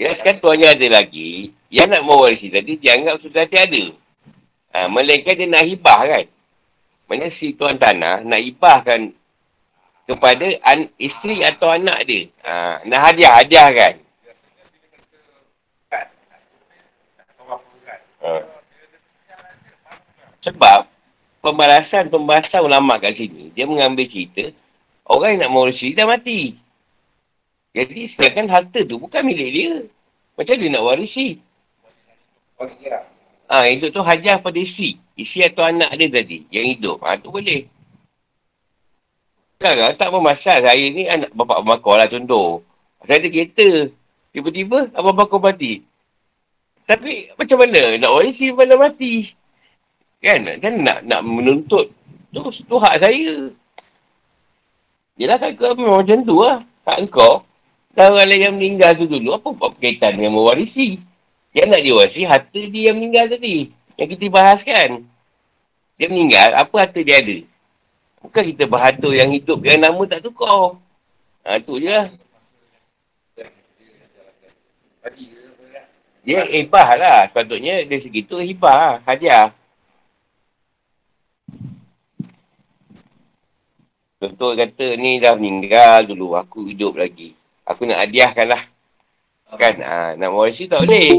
[0.00, 1.52] Ya, sekarang tuannya ada lagi.
[1.68, 3.84] Yang nak mewarisi tadi, dianggap sudah tiada.
[4.72, 6.24] Ha, melainkan dia nak hibah kan.
[7.06, 9.12] Maksudnya si tuan tanah nak hibahkan
[10.08, 12.32] kepada an- isteri atau anak dia.
[12.40, 13.94] Ha, nak hadiah, hadiah kan.
[18.24, 18.32] Ha.
[20.40, 20.91] Sebab
[21.42, 24.54] pembalasan pembahasan ulama kat sini, dia mengambil cerita
[25.10, 26.56] orang yang nak mewarisi dah mati.
[27.72, 29.72] Jadi sekarang harta tu bukan milik dia.
[30.36, 31.40] Macam dia nak warisi?
[33.52, 34.96] Ah, ha, itu tu hadiah pada isteri.
[35.12, 37.04] Isteri atau anak dia tadi yang hidup.
[37.04, 37.68] Ah, ha, tu boleh.
[39.60, 40.72] Sekarang tak bermasalah.
[40.72, 42.64] Saya ni anak bapak bakar lah contoh.
[43.04, 43.68] Saya ada kereta.
[44.32, 45.84] Tiba-tiba abang bakar mati.
[46.88, 49.32] Tapi macam mana nak warisi mana mati?
[50.22, 50.46] Kan?
[50.62, 51.90] Kan nak nak menuntut.
[52.32, 53.50] Tu, tu hak saya.
[55.18, 56.62] Yelah kan kau memang macam tu lah.
[56.86, 57.42] Hak kau.
[57.92, 59.36] Dan orang lain yang meninggal tu dulu.
[59.36, 60.96] Apa buat berkaitan dengan mewarisi?
[61.52, 63.68] Yang nak diwarisi harta dia yang meninggal tadi.
[64.00, 65.04] Yang kita bahas kan.
[66.00, 66.56] Dia meninggal.
[66.56, 67.38] Apa harta dia ada?
[68.22, 70.78] Bukan kita berhatur yang hidup yang nama tak tukar.
[71.42, 72.06] Ha, tu je lah.
[76.22, 77.18] Dia hibah lah.
[77.28, 78.94] Sepatutnya dari segi tu hibah lah.
[79.04, 79.52] Hadiah.
[84.22, 86.38] Contoh kata ni dah meninggal dulu.
[86.38, 87.34] Aku hidup lagi.
[87.66, 88.62] Aku nak hadiahkan lah.
[89.58, 89.82] Kan?
[89.82, 91.10] Ha, nak mewarisi tak boleh.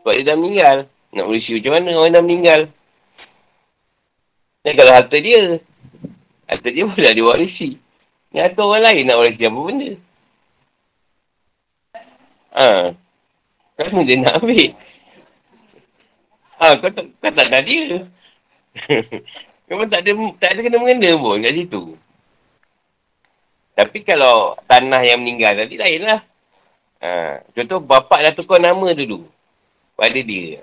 [0.00, 0.76] Sebab dia dah meninggal.
[1.12, 2.60] Nak mewarisi macam mana orang dah meninggal.
[4.64, 5.60] Ni kalau harta dia.
[6.48, 7.76] Harta dia dah diwarisi.
[8.32, 9.90] Ni ada orang lain nak warisi apa benda.
[12.56, 12.68] Ha.
[13.76, 14.70] Kan dia nak ambil.
[16.56, 18.00] Ha, kau tak, kau tak ada dia.
[19.68, 22.00] Memang tak ada, tak ada kena-mengena pun kat situ.
[23.80, 26.20] Tapi kalau tanah yang meninggal tadi lain lah.
[27.00, 27.40] Ha.
[27.56, 29.24] Contoh bapak dah tukar nama dulu.
[29.96, 30.60] Pada dia.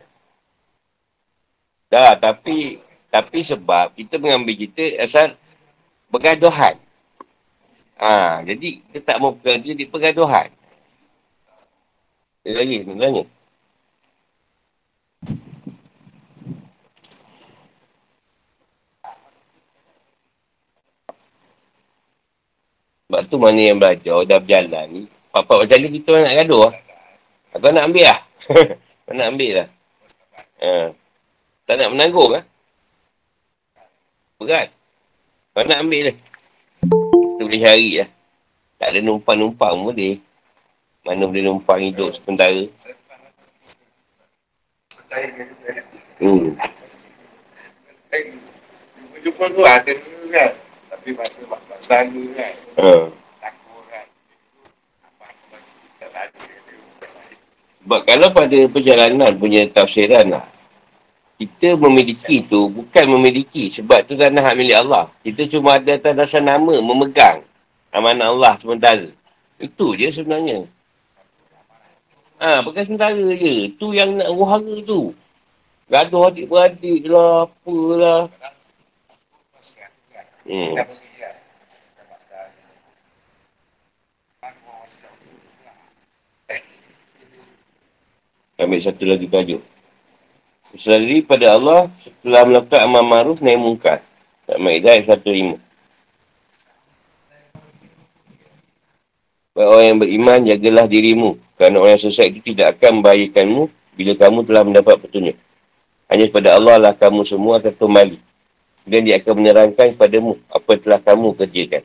[1.89, 2.77] Dah, tapi
[3.09, 5.33] tapi sebab kita mengambil kita asal
[6.13, 6.77] pergaduhan.
[7.97, 10.49] Ha, jadi kita tak mau pergaduhan, jadi pergaduhan.
[12.45, 13.25] lagi, nak
[23.07, 25.01] Sebab tu mana yang belajar, dah berjalan ni.
[25.31, 26.75] Papa macam ni kita nak gaduh lah.
[27.55, 28.19] Kau nak ambil lah.
[29.07, 29.67] Kau nak ambil lah.
[30.59, 30.91] Ha.
[31.63, 32.43] Tak nak menanggung lah.
[34.43, 34.67] Berat.
[35.55, 36.15] Kau nak ambil lah.
[36.83, 38.09] Kita boleh cari lah.
[38.75, 40.19] Tak ada numpang-numpang pun boleh.
[41.07, 42.67] Mana boleh numpang hidup sementara.
[46.19, 46.59] Hmm.
[49.23, 49.93] Jumpa tu ada
[50.27, 50.51] kan.
[50.91, 51.39] Tapi masa
[51.77, 52.53] masa kan.
[52.81, 52.91] Ha.
[57.87, 60.45] Sebab kalau pada perjalanan punya tafsiran lah,
[61.39, 65.07] kita memiliki tu bukan memiliki sebab tu tanah hak milik Allah.
[65.23, 67.45] Kita cuma ada atas dasar nama memegang
[67.95, 69.07] amanah Allah sementara.
[69.55, 70.67] Itu je sebenarnya.
[72.43, 73.71] Ha, pakai sementara je.
[73.79, 75.15] Tu yang nak wahara tu.
[75.87, 78.27] Gaduh adik-beradik lah, apalah.
[80.43, 80.75] Hmm.
[88.57, 89.61] Ambil satu lagi tajuk.
[90.73, 94.01] Berserah pada Allah setelah melakukan amal ma'ruf naik mungkar.
[94.49, 95.61] Tak Ma'idah ayat 105.
[99.57, 101.31] Baik orang yang beriman, jagalah dirimu.
[101.57, 103.63] Kerana orang yang sesat itu tidak akan membahayakanmu
[103.97, 105.37] bila kamu telah mendapat petunjuk.
[106.09, 108.17] Hanya kepada Allah lah kamu semua akan kembali.
[108.87, 111.83] Dan dia akan menerangkan kepadamu apa yang telah kamu kerjakan.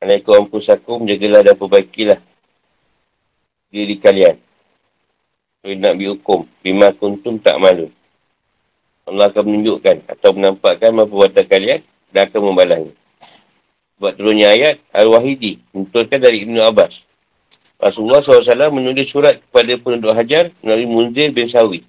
[0.00, 2.20] Alaikum pusakum, jagalah dan perbaikilah
[3.68, 4.49] diri kalian.
[5.60, 6.48] Jadi nak dihukum.
[6.64, 7.92] Bima kuntum tak malu.
[9.04, 11.80] Allah akan menunjukkan atau menampakkan apa perbuatan kalian
[12.14, 12.92] dan akan membalahnya.
[14.00, 15.60] Sebab turunnya ayat Al-Wahidi.
[15.76, 17.04] Menutulkan dari Ibn Abbas.
[17.80, 21.84] Rasulullah SAW menulis surat kepada penduduk Hajar melalui Munzir bin Sawi.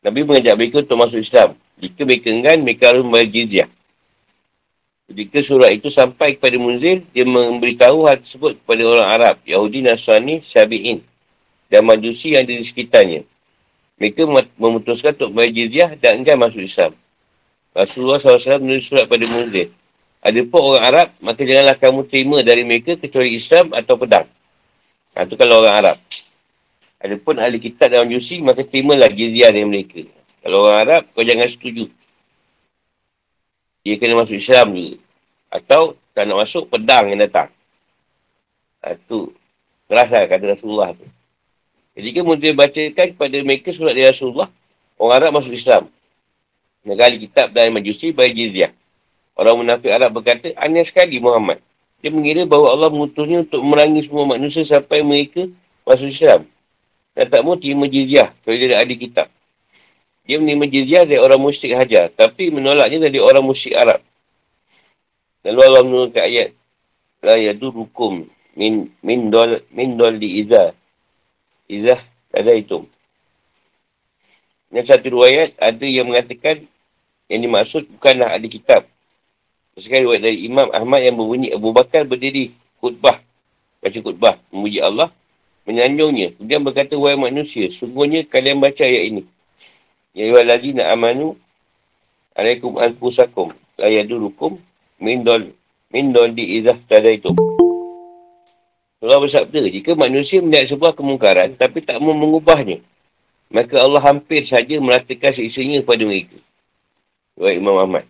[0.00, 1.56] Nabi mengajak mereka untuk masuk Islam.
[1.80, 3.68] Jika mereka enggan, mereka harus membayar jizyah.
[5.08, 10.40] Ketika surat itu sampai kepada Munzir, dia memberitahu hal tersebut kepada orang Arab, Yahudi, Nasrani,
[10.40, 11.09] Syabi'in
[11.70, 13.22] dan majusi yang ada di sekitarnya.
[13.96, 14.26] Mereka
[14.58, 16.92] memutuskan untuk bayar jizyah dan enggan masuk Islam.
[17.70, 19.70] Rasulullah SAW menulis surat pada Munzir.
[20.20, 24.26] Ada pun orang Arab, maka janganlah kamu terima dari mereka kecuali Islam atau pedang.
[25.16, 25.96] Ha, itu kalau orang Arab.
[27.00, 30.04] Ada pun ahli kitab dan majusi, maka terimalah jizyah dari mereka.
[30.44, 31.88] Kalau orang Arab, kau jangan setuju.
[33.80, 34.96] Dia kena masuk Islam juga.
[35.48, 37.48] Atau tak nak masuk, pedang yang datang.
[38.84, 39.32] Ha, itu
[39.88, 41.04] keras lah kata Rasulullah tu.
[42.00, 44.48] Kan dia bacakan kepada mereka surat dari Rasulullah,
[44.96, 45.92] orang Arab masuk Islam.
[46.80, 48.72] Negara kitab dan majusi bayar jizyah.
[49.36, 51.60] Orang munafik Arab berkata, aneh sekali Muhammad.
[52.00, 55.44] Dia mengira bahawa Allah mengutusnya untuk memerangi semua manusia sampai mereka
[55.84, 56.48] masuk Islam.
[57.12, 59.28] Dan tak mahu terima jizyah kalau dia ada kitab.
[60.24, 62.08] Dia menerima jizyah dari orang musyrik hajar.
[62.16, 64.00] Tapi menolaknya dari orang musyrik Arab.
[65.44, 66.48] Lalu Allah menurunkan ayat.
[67.20, 68.24] La yadurukum
[68.56, 70.40] min, min, dol, min dol di
[71.70, 72.02] Izah
[72.34, 72.82] ada itu.
[74.74, 76.66] Yang satu riwayat ada yang mengatakan
[77.30, 78.82] yang dimaksud bukanlah ada kitab.
[79.78, 82.50] Sekali riwayat dari Imam Ahmad yang berbunyi Abu Bakar berdiri
[82.82, 83.22] khutbah.
[83.78, 84.34] Baca khutbah.
[84.50, 85.14] Memuji Allah.
[85.64, 86.34] Menyanjungnya.
[86.34, 89.22] Kemudian berkata, Wahai manusia, sungguhnya kalian baca ayat ini.
[90.10, 91.38] Ya ayuhal ladina amanu
[92.34, 94.58] alaikum anfusakum layadurukum
[94.98, 95.54] min dol
[95.94, 97.59] min dol di izah tadaitum.
[99.00, 102.84] Allah bersabda, jika manusia melihat sebuah kemungkaran tapi tak mau mengubahnya,
[103.48, 106.36] maka Allah hampir saja meratakan seisinya kepada mereka.
[107.40, 108.04] Wahai Imam Ahmad.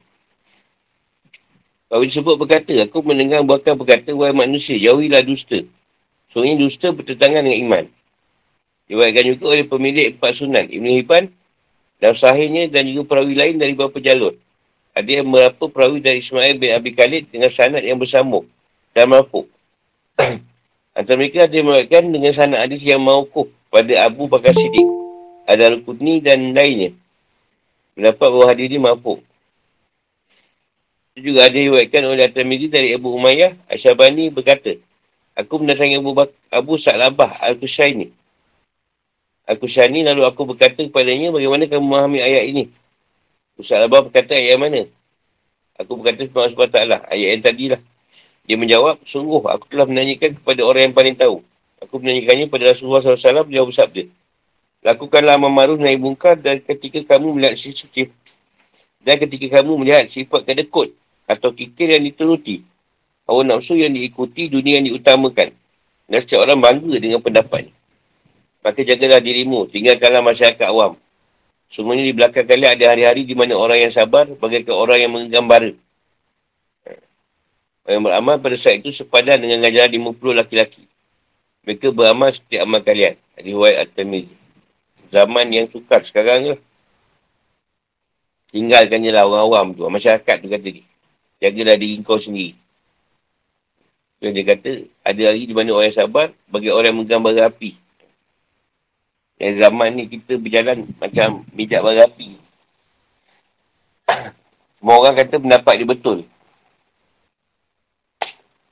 [1.86, 5.62] Kalau disebut berkata, aku mendengar bahkan berkata, wahai manusia, jauhilah dusta.
[6.34, 7.84] Soalnya dusta bertentangan dengan iman.
[8.90, 11.24] Diwaikan juga oleh pemilik empat sunan, Ibn Hibban,
[12.02, 14.34] dan sahihnya dan juga perawi lain dari beberapa jalur.
[14.90, 18.50] Ada yang berapa perawi dari Ismail bin Abi Khalid dengan sanad yang bersambung
[18.90, 19.46] dan mampu.
[20.90, 24.88] Antara mereka ada yang dengan sanad hadis yang maukuh pada Abu Bakar Siddiq.
[25.46, 26.94] Ada Al-Qudni dan lainnya.
[27.94, 29.18] Mendapat bahawa hadir ini mampu.
[31.14, 33.54] Itu juga ada diwakilkan oleh At-Tirmidhi dari Abu Umayyah.
[33.66, 34.78] Asyabani berkata,
[35.34, 38.10] Aku mendatangi Abu, Bak- Abu Sa'labah Al-Qusaini.
[39.50, 42.64] Al-Qusaini lalu aku berkata kepadanya, bagaimana kamu memahami ayat ini?
[43.58, 44.86] Abu Sa'labah berkata, ayat mana?
[45.82, 46.78] Aku berkata, SWT,
[47.10, 47.80] ayat yang tadilah.
[48.50, 51.38] Dia menjawab, sungguh aku telah menanyakan kepada orang yang paling tahu.
[51.86, 54.10] Aku menanyakannya kepada Rasulullah SAW, dia bersabda.
[54.82, 58.10] Lakukanlah amal ma'ruf naik bungkar dan ketika kamu melihat sifat
[59.06, 60.90] dan ketika kamu melihat sifat kedekut
[61.30, 62.66] atau kikir yang dituruti,
[63.30, 65.54] hawa nafsu yang diikuti, dunia yang diutamakan.
[66.10, 67.72] Dan setiap orang bangga dengan pendapat ni.
[68.66, 70.98] Maka jagalah dirimu, tinggalkanlah masyarakat awam.
[71.70, 75.78] Semuanya di belakang kalian ada hari-hari di mana orang yang sabar bagaikan orang yang menggambar.
[77.90, 80.86] Yang beramal pada saat itu sepadan dengan ngajaran 50 laki-laki.
[81.66, 83.18] Mereka beramal setiap amal kalian.
[83.34, 84.36] Riwayat At-Tamizi.
[85.10, 86.60] Zaman yang sukar sekarang lah.
[88.54, 89.82] Tinggalkan je lah orang awam tu.
[89.90, 90.86] Masyarakat tu kata dia.
[91.42, 92.54] Jagalah diri kau sendiri.
[94.22, 97.74] Dan dia kata, ada hari di mana orang sabar bagi orang menggambar api.
[99.40, 102.38] Yang zaman ni kita berjalan macam mijak bara api.
[104.78, 106.18] Semua orang kata pendapat dia betul.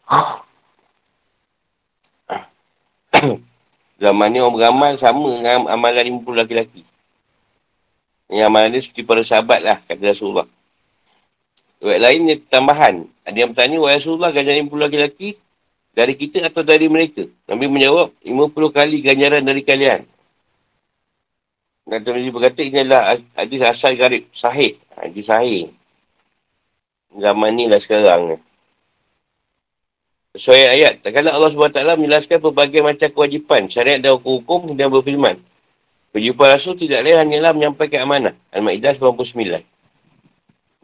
[4.03, 6.81] zaman ni orang beramal sama dengan amalan 50 laki-laki.
[8.29, 10.47] Yang amalan dia seperti para sahabat lah, kata Rasulullah.
[11.79, 13.07] Ayat lain ni tambahan.
[13.23, 15.37] Ada yang bertanya, Wahai Rasulullah, ganjaran 50 laki-laki
[15.93, 17.29] dari kita atau dari mereka?
[17.47, 20.03] Nabi menjawab, 50 kali ganjaran dari kalian.
[21.89, 24.77] Dan Nabi berkata, ini adalah hadis asal garib, sahih.
[24.93, 25.73] Hadis sahih.
[27.17, 28.37] Zaman ni lah sekarang.
[30.37, 30.95] Sesuai ayat.
[31.01, 35.41] Tak kala Allah SWT menjelaskan pelbagai macam kewajipan, syariat dan hukum-hukum dan berfirman.
[36.13, 38.35] Kewajipan Rasul tidak lain hanyalah menyampaikan amanah.
[38.53, 39.65] Al-Ma'idah 99.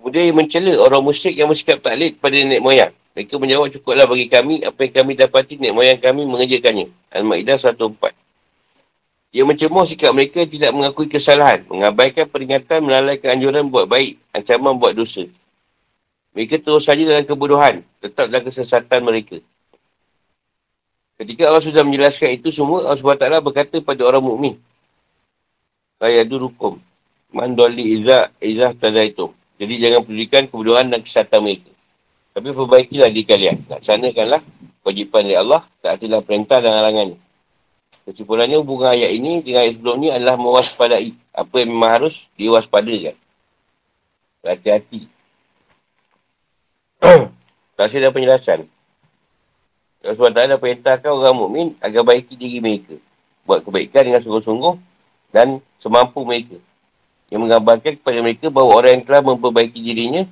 [0.00, 2.92] Kemudian ia mencela orang musyrik yang bersikap taklid pada nenek moyang.
[3.16, 6.88] Mereka menjawab cukuplah bagi kami apa yang kami dapati nenek moyang kami mengerjakannya.
[7.12, 8.12] Al-Ma'idah 104.
[9.35, 14.94] Ia mencemooh sikap mereka tidak mengakui kesalahan, mengabaikan peringatan, melalaikan anjuran buat baik, ancaman buat
[14.94, 15.26] dosa.
[16.35, 19.38] Mereka terus saja dalam kebodohan, tetap dalam kesesatan mereka.
[21.14, 24.55] Ketika Allah sudah menjelaskan itu semua, Allah SWT berkata pada orang mukmin,
[26.03, 26.83] Rayadu rukum,
[27.31, 29.31] mandoli izah, izah tadaitum.
[29.55, 31.70] Jadi jangan pedulikan kebodohan dan kesihatan mereka.
[32.35, 33.62] Tapi perbaikilah di kalian.
[33.70, 34.42] Laksanakanlah
[34.83, 35.62] kewajipan dari Allah.
[35.79, 37.14] Tak adalah perintah dan halangan.
[38.11, 41.14] Kesimpulannya hubungan ayat ini dengan ayat sebelum ini adalah mewaspadai.
[41.31, 43.14] Apa yang memang harus diwaspadakan.
[44.42, 45.13] Hati-hati.
[47.77, 48.64] tak ada penjelasan.
[50.05, 52.97] Allah SWT dah perintahkan orang mukmin agar baiki diri mereka.
[53.49, 54.75] Buat kebaikan dengan sungguh-sungguh
[55.33, 56.57] dan semampu mereka
[57.33, 60.23] yang menggambarkan kepada mereka bahawa orang yang telah memperbaiki dirinya,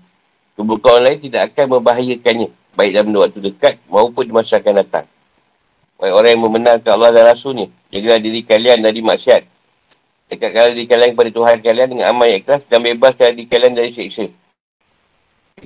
[0.56, 5.06] keburukan orang lain tidak akan membahayakannya, baik dalam waktu dekat maupun di masa akan datang.
[5.96, 9.42] Baik orang yang membenarkan Allah dan Rasulnya, jagalah diri kalian dari maksiat.
[10.32, 13.90] Dekatkanlah diri kalian kepada Tuhan kalian dengan amal yang ikhlas dan bebaskan diri kalian dari
[13.92, 14.28] seksa.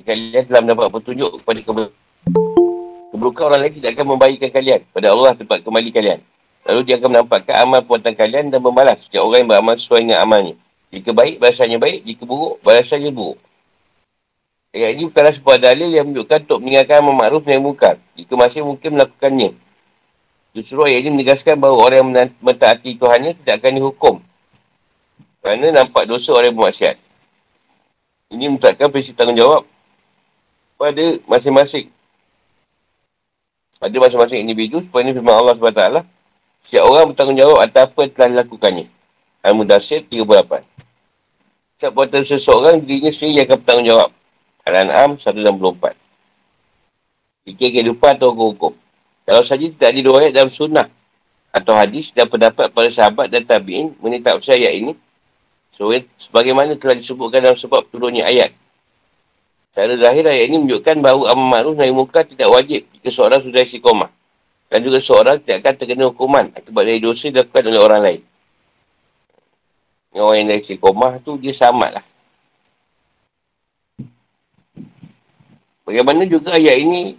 [0.05, 1.95] Kalian telah mendapat petunjuk kepada keburukan.
[3.17, 6.19] Keburukan orang lain tidak akan membahayakan kalian pada Allah tempat kembali kalian.
[6.67, 10.19] Lalu dia akan menampakkan amal perbuatan kalian dan membalas setiap orang yang beramal sesuai dengan
[10.21, 10.55] amalnya.
[10.91, 11.99] Jika baik, balasannya baik.
[12.03, 13.39] Jika buruk, balasannya buruk.
[14.75, 17.95] Ayat ini bukanlah sebuah dalil yang menunjukkan untuk meninggalkan amal makruf yang mungkar.
[18.19, 19.49] Jika masih mungkin melakukannya.
[20.51, 24.15] Justru ayat ini menegaskan bahawa orang yang mentaati Tuhannya tidak akan dihukum.
[25.39, 26.95] Kerana nampak dosa orang yang bermaksiat.
[28.27, 29.76] Ini menetapkan prinsip tanggungjawab
[30.77, 31.89] pada masing-masing.
[33.77, 35.83] Pada masing-masing individu, supaya ini firman Allah SWT.
[36.69, 38.85] Setiap orang bertanggungjawab atas apa yang telah dilakukannya.
[39.41, 40.65] Al-Mudassir 38.
[41.77, 44.09] Setiap perbuatan seseorang, dirinya sendiri yang akan bertanggungjawab.
[44.65, 45.95] Al-An'am 164.
[47.47, 48.73] Fikir kehidupan atau hukum.
[49.23, 50.87] Kalau saja tidak ada dua dalam sunnah
[51.51, 54.91] atau hadis dan pendapat para sahabat dan tabi'in mengenai tafsir ayat ini,
[55.71, 58.51] so, sebagaimana telah disebutkan dalam sebab turunnya ayat.
[59.77, 63.61] Secara zahir ayat ini menunjukkan bahawa amal ma'ruf nahi muka tidak wajib jika seorang sudah
[63.61, 64.09] isi koma.
[64.73, 68.21] Dan juga seorang tidak akan terkena hukuman akibat dari dosa dilakukan oleh orang lain.
[70.17, 72.05] Orang yang dari istiqomah tu dia samat lah.
[75.85, 77.13] Bagaimana juga ayat ini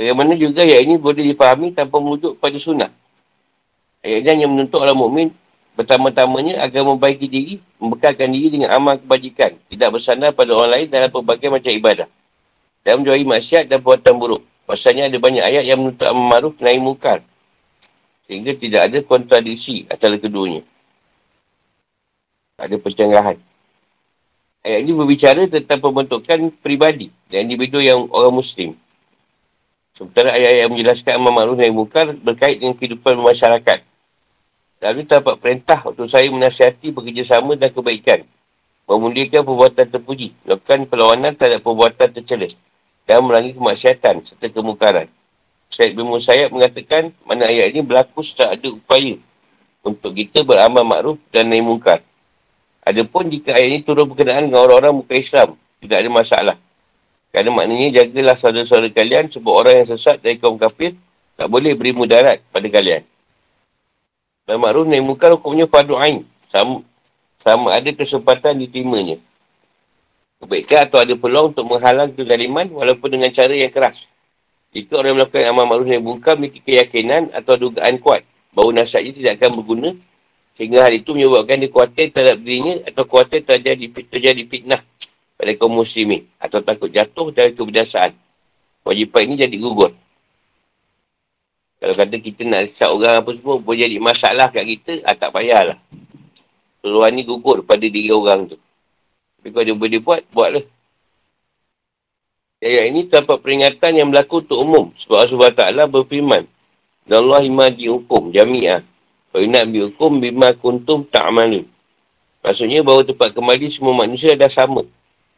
[0.00, 2.88] Bagaimana juga ayat ini boleh dipahami tanpa merujuk pada sunnah.
[4.00, 5.28] Ayat ini hanya menuntut orang mukmin
[5.74, 9.54] pertama-tamanya agar membaiki diri, membekalkan diri dengan amal kebajikan.
[9.70, 12.08] Tidak bersandar pada orang lain dalam pelbagai macam ibadah.
[12.86, 14.42] Dan menjauhi maksiat dan perbuatan buruk.
[14.64, 17.18] Pasalnya ada banyak ayat yang menuntut amal maruf naik mukar.
[18.24, 20.64] Sehingga tidak ada kontradiksi antara keduanya.
[22.56, 23.36] Ada percanggahan.
[24.64, 28.72] Ayat ini berbicara tentang pembentukan peribadi dan individu yang orang Muslim.
[29.92, 33.84] Sementara ayat-ayat menjelaskan amal maklum yang bukan berkait dengan kehidupan masyarakat.
[34.84, 38.20] Lalu terdapat perintah untuk saya menasihati bekerjasama dan kebaikan.
[38.84, 40.36] Memuliakan perbuatan terpuji.
[40.44, 42.48] Melakukan perlawanan terhadap perbuatan tercela.
[43.08, 45.08] Dan melangi kemaksiatan serta kemukaran.
[45.72, 49.16] Syed bin Musayyab mengatakan mana ayat ini berlaku secara ada upaya
[49.80, 51.98] untuk kita beramal makruf dan naik mungkar.
[52.84, 56.56] Adapun jika ayat ini turun berkenaan dengan orang-orang muka Islam, tidak ada masalah.
[57.32, 60.94] Kerana maknanya jagalah saudara-saudara kalian sebab orang yang sesat dari kaum kafir
[61.34, 63.02] Tak boleh beri mudarat pada kalian.
[64.44, 66.24] Dan makruf naik muka hukumnya fardu ain.
[66.52, 66.84] Sama,
[67.40, 69.16] sama ada kesempatan diterimanya.
[70.40, 74.04] Kebaikan atau ada peluang untuk menghalang kezaliman walaupun dengan cara yang keras.
[74.76, 79.32] Jika orang melakukan amal makruf naik muka memiliki keyakinan atau dugaan kuat bahawa nasihatnya tidak
[79.40, 79.90] akan berguna
[80.54, 84.80] sehingga hal itu menyebabkan dia khawatir terhadap dirinya atau khawatir terjadi, terjadi fitnah
[85.34, 88.14] pada kaum muslimin atau takut jatuh dari kebiasaan.
[88.86, 89.90] Wajiban ini jadi gugur.
[91.84, 95.36] Kalau kata kita nak sesak orang apa semua, boleh jadi masalah kat kita, ah, tak
[95.36, 95.76] payahlah.
[96.80, 98.56] Keluar ni gugur pada diri orang tu.
[99.36, 100.64] Tapi kalau dia boleh buat, buatlah.
[102.64, 104.84] Ayat ini terdapat peringatan yang berlaku untuk umum.
[104.96, 106.48] Sebab Allah Ta'ala berfirman.
[107.04, 108.80] Dan Allah imadi hukum jami'ah.
[109.28, 111.68] Kalau nak ambil hukum, bima kuntum ta'amalun.
[112.40, 114.88] Maksudnya bahawa tempat kembali semua manusia dah sama.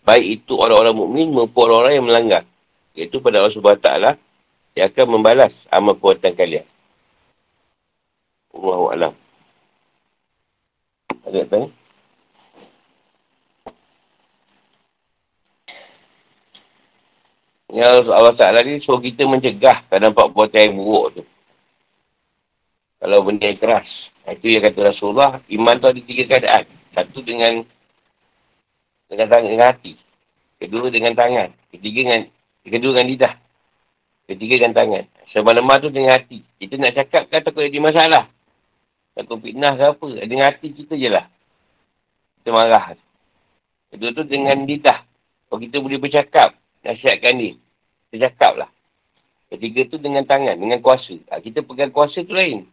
[0.06, 2.42] Baik itu orang-orang mukmin maupun orang-orang yang melanggar.
[2.94, 3.90] Iaitu pada Allah SWT
[4.76, 6.68] yang akan membalas amal kuatan kalian.
[8.52, 9.12] Allahu'alam.
[11.24, 11.68] Ada tak tanya?
[17.72, 21.22] Yang Allah Ta'ala ni suruh kita mencegah tak nampak perbuatan yang buruk tu.
[23.00, 24.12] Kalau benda yang keras.
[24.28, 26.64] Itu yang kata Rasulullah, iman tu ada tiga keadaan.
[26.92, 27.64] Satu dengan
[29.08, 29.92] dengan tangan, dengan hati.
[30.56, 31.48] Kedua dengan tangan.
[31.68, 32.22] Ketiga dengan,
[32.64, 33.34] kedua dengan lidah.
[34.26, 35.04] Ketiga dengan tangan.
[35.30, 36.42] Semua-lemah tu dengan hati.
[36.58, 38.24] Kita nak cakap kan takut ada masalah.
[39.14, 40.08] Takut fitnah ke apa.
[40.26, 41.30] Dengan hati kita je lah.
[42.42, 42.98] Kita marah.
[43.94, 45.06] Kedua tu dengan lidah.
[45.46, 47.54] Kalau kita boleh bercakap, nasihatkan dia.
[48.10, 48.70] Kita cakap lah.
[49.46, 51.14] Ketiga tu dengan tangan, dengan kuasa.
[51.30, 52.66] Ha, kita pegang kuasa tu lain.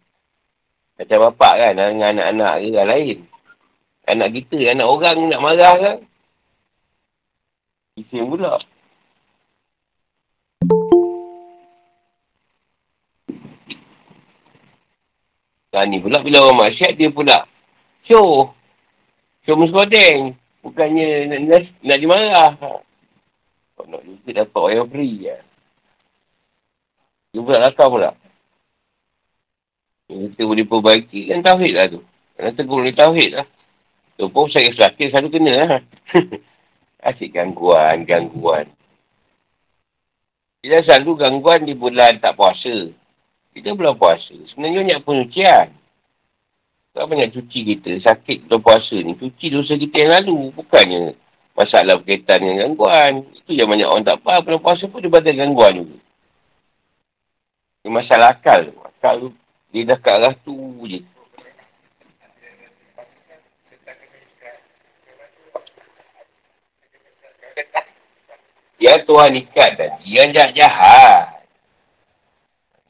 [0.98, 3.18] Macam bapak kan, dengan anak-anak ke lain.
[4.10, 5.98] Anak kita, anak orang nak marah kan.
[7.94, 8.58] Bising pula.
[15.74, 17.50] Dan ni pula bila orang masyarakat dia pula
[18.06, 18.54] show.
[19.42, 20.38] Show muskodeng.
[20.62, 22.52] Bukannya nak, nak, nak dimarah.
[23.74, 25.38] Kau nak juga dapat orang free je.
[27.34, 28.14] Dia pula datang pula.
[30.06, 32.06] Kita boleh perbaiki kan tauhid lah tu.
[32.38, 33.48] Kena tegur ni tauhid lah.
[34.14, 35.82] Tu pun saya sakit selalu kena lah.
[37.10, 38.70] Asyik gangguan, gangguan.
[40.62, 42.94] Kita selalu gangguan di bulan tak puasa.
[43.54, 44.34] Kita belum puasa.
[44.52, 45.68] Sebenarnya banyak penyucian.
[46.94, 47.92] Tak banyak cuci kita.
[48.02, 49.14] Sakit belum puasa ni.
[49.14, 50.54] Cuci dosa kita yang lalu.
[50.58, 51.14] Bukannya
[51.54, 53.30] masalah berkaitan dengan gangguan.
[53.34, 54.42] Itu yang banyak orang tak faham.
[54.42, 55.98] Belum puasa pun dia gangguan juga.
[57.86, 58.74] Ini masalah akal.
[58.82, 59.34] Akal
[59.74, 60.54] dia dah kat arah tu
[60.86, 61.02] je.
[68.78, 71.33] Yang Tuhan ikat tadi, yang jahat-jahat.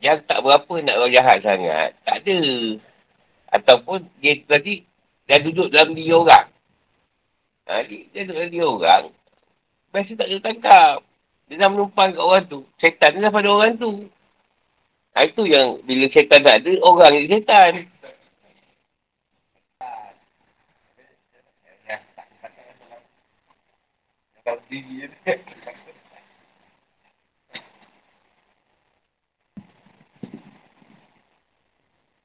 [0.03, 1.95] Yang tak berapa nak orang jahat sangat.
[2.03, 2.39] Tak ada.
[3.55, 4.83] Ataupun dia tadi
[5.31, 6.51] dah duduk dalam diri orang.
[7.71, 9.03] Ha, dia, dia duduk dalam diri orang.
[9.95, 10.97] Biasa tak ada tangkap.
[11.47, 12.67] Dia dah menumpang kat orang tu.
[12.83, 14.11] Setan dah pada orang tu.
[15.15, 17.73] Ha, itu yang bila setan tak ada, orang jadi setan.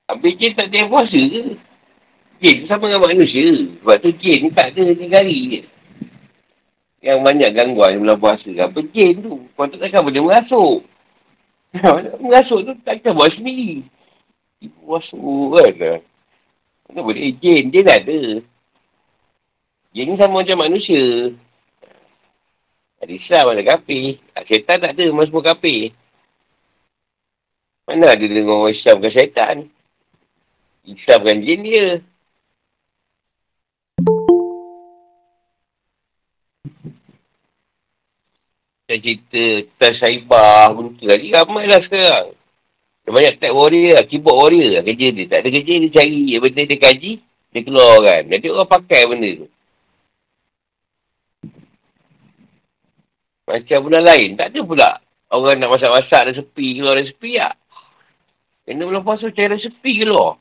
[0.09, 1.43] Habis jin tak ada puasa ke?
[2.41, 3.45] Jin sama dengan manusia.
[3.85, 5.61] Sebab tu jin tak ada negari je.
[7.05, 8.49] Yang banyak gangguan bulan puasa.
[8.65, 9.45] Apa jin tu?
[9.53, 10.81] Kau tak takkan boleh merasuk.
[12.25, 13.85] merasuk tu takkan buat sendiri.
[14.65, 16.01] Ibu masuk kan.
[16.89, 17.69] Mana boleh jin?
[17.69, 18.41] Jin tak ada.
[19.93, 21.37] Jin ni sama macam manusia.
[22.99, 24.19] Ada Islam, ada kapi.
[24.49, 25.93] Syaitan tak ada, semua semua kapi.
[27.87, 29.69] Mana ada dengan orang Islam ke syaitan?
[30.89, 31.87] Islam kan jin dia.
[38.89, 42.33] Saya cerita tentang saibah pun tu lagi ramai lah sekarang.
[43.05, 45.25] Dia banyak tag warrior lah, keyboard warrior lah kerja dia.
[45.29, 47.13] Tak ada kerja dia cari benda dia kaji,
[47.53, 48.23] dia keluar kan.
[48.33, 49.49] Nanti orang pakai benda tu.
[53.49, 54.91] Macam bulan lain, tak ada pula.
[55.29, 57.61] Orang nak masak-masak ada sepi, keluar ada sepi tak.
[58.65, 60.41] Kena bulan puasa cari sepi keluar.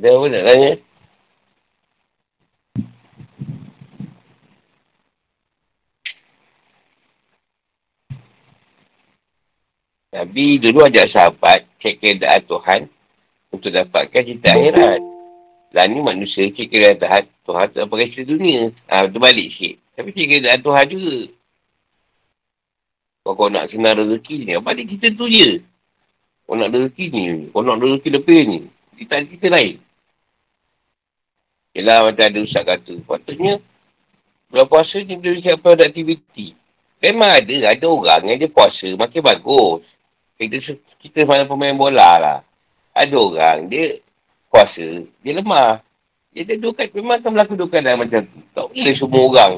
[0.00, 0.72] Ada apa nak tanya?
[10.16, 12.80] Nabi dulu ajak sahabat cek keadaan Tuhan
[13.52, 15.04] untuk dapatkan cinta akhirat.
[15.76, 18.72] Lah ni manusia cik kira Tuhan, tak pakai cerita dunia.
[18.88, 19.84] Ha, terbalik sikit.
[20.00, 21.28] Tapi cik kira Tuhan juga.
[23.20, 25.60] Kalau kau nak senang rezeki ni, apa kita tu je.
[26.48, 28.60] Kau nak rezeki ni, kau nak rezeki lebih ni.
[28.96, 29.89] Kita kita lain.
[31.70, 32.94] Yelah macam ada usah kata.
[33.06, 33.62] Patutnya,
[34.50, 36.58] bulan puasa ni dia cakap produktiviti.
[37.00, 39.86] Memang ada, ada orang yang dia puasa makin bagus.
[40.36, 40.56] Kita,
[41.00, 42.38] kita mana pemain bola lah.
[42.90, 44.02] Ada orang, dia
[44.50, 45.80] puasa, dia lemah.
[46.34, 48.38] Dia ada dua memang akan berlaku dua keadaan macam tu.
[48.54, 49.52] Tak boleh semua orang.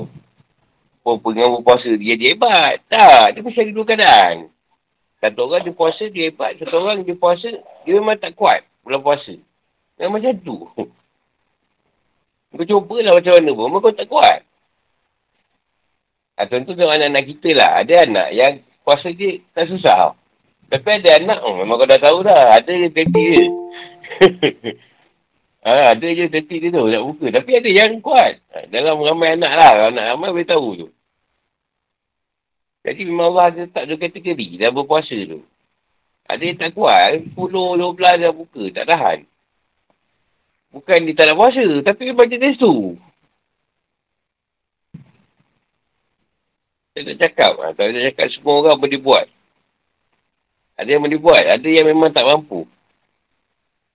[1.34, 2.74] Yang berpuasa, dia, dia hebat.
[2.86, 4.34] Tak, dia mesti ada dua keadaan.
[5.18, 6.52] Satu orang dia puasa, dia hebat.
[6.60, 7.48] Satu orang dia puasa,
[7.82, 9.34] dia memang tak kuat bulan puasa.
[9.98, 10.56] Memang macam tu.
[12.53, 14.44] Kau cubalah macam mana pun, kau tak kuat.
[16.36, 17.70] Ha, contoh dengan anak-anak kita lah.
[17.80, 18.53] Ada anak yang
[18.84, 20.12] puasa dia tak susah.
[20.68, 22.61] Tapi ada anak, oh, memang kau dah tahu dah.
[22.61, 23.44] Ada yang tetik dia.
[25.64, 27.26] ha, ada je tetik dia tu, nak buka.
[27.40, 28.40] Tapi ada yang kuat.
[28.53, 29.72] Ha, dalam ramai anak lah.
[29.88, 30.88] Anak ramai boleh tahu tu.
[32.82, 35.40] Jadi memang Allah ada tak ada kategori dalam berpuasa tu.
[36.28, 37.32] Ada yang tak kuat.
[37.32, 38.64] 10, 12 dah buka.
[38.76, 39.18] Tak tahan.
[40.72, 41.66] Bukan dia tak nak puasa.
[41.84, 42.96] Tapi memang jenis tu.
[46.92, 47.52] Saya tak cakap.
[47.60, 49.24] Ha, tak ada cakap semua orang boleh buat.
[50.80, 51.44] Ada yang boleh buat.
[51.44, 52.64] Ada yang memang tak mampu.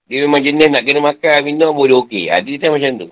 [0.07, 2.31] Dia memang jenis nak kena makan, minum boleh okey.
[2.31, 3.09] Ha, dia macam tu.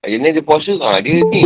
[0.00, 1.44] Ha, jenis dia puasa, ha, dia ni.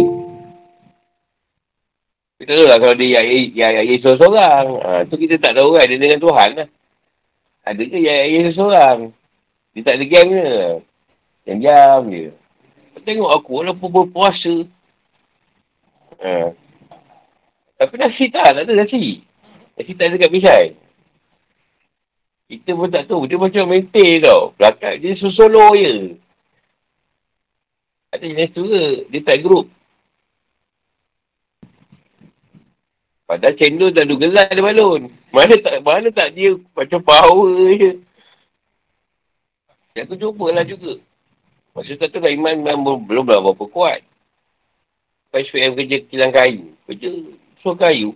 [2.38, 4.66] Kita tahu lah kalau dia yang ya, ya, ya, seorang.
[4.78, 5.90] Ha, tu kita tak tahu kan.
[5.90, 6.68] Dia dengan Tuhan lah.
[7.66, 9.10] Ada ke ya, ya, seorang?
[9.78, 10.50] Dia tak ada gang ke?
[11.46, 12.26] Yang jam je.
[13.06, 14.66] Tengok aku walaupun berpuasa.
[16.18, 16.50] Ha.
[17.78, 19.22] Tapi nasi tak, tak ada nasi.
[19.78, 20.74] Nasi tak ada kat misai.
[22.50, 23.30] Kita pun tak tahu.
[23.30, 24.50] Dia macam maintain tau.
[24.58, 26.18] Belakang dia solo je.
[28.10, 29.06] Ada jenis tu ke?
[29.14, 29.70] Dia tak group.
[33.30, 35.06] Padahal cendol dah dua gelas dia balon.
[35.30, 38.07] Mana tak, mana tak dia macam power je.
[39.98, 41.02] Yang tu cubalah juga.
[41.74, 44.06] Masa tu lah iman memang belum lah berapa kuat.
[45.26, 46.70] Lepas SPM kerja kilang kayu.
[46.86, 47.08] Kerja
[47.58, 48.14] suruh kayu.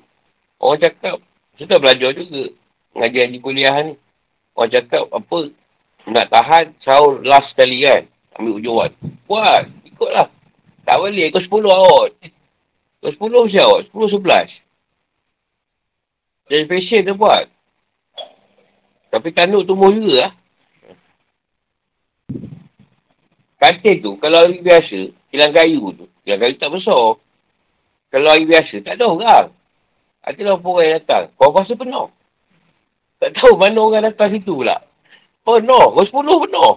[0.63, 1.19] Orang cakap,
[1.59, 2.55] saya tak belajar juga.
[2.95, 3.99] Ngaji di kuliah ni.
[4.55, 5.39] Orang cakap apa,
[6.07, 8.07] nak tahan sahur last sekali kan.
[8.39, 8.93] Ambil ujung buat.
[9.27, 10.31] Buat, ikutlah.
[10.87, 12.11] Tak boleh, ikut 10 out.
[13.03, 14.63] Ikut 10 macam out, 10, 11.
[16.47, 17.45] Jadi fashion tu buat.
[19.11, 20.33] Tapi tanduk tumbuh juga lah.
[23.63, 26.11] Katil tu, kalau hari biasa, kilang kayu tu.
[26.27, 27.15] Kilang kayu tak besar.
[28.11, 29.47] Kalau hari biasa, tak ada orang.
[30.27, 31.25] Ada lah orang yang datang.
[31.39, 32.11] Kau rasa penuh.
[33.23, 34.83] Tak tahu mana orang datang situ pula.
[35.47, 35.87] Penuh.
[35.95, 36.73] Kau sepuluh penuh.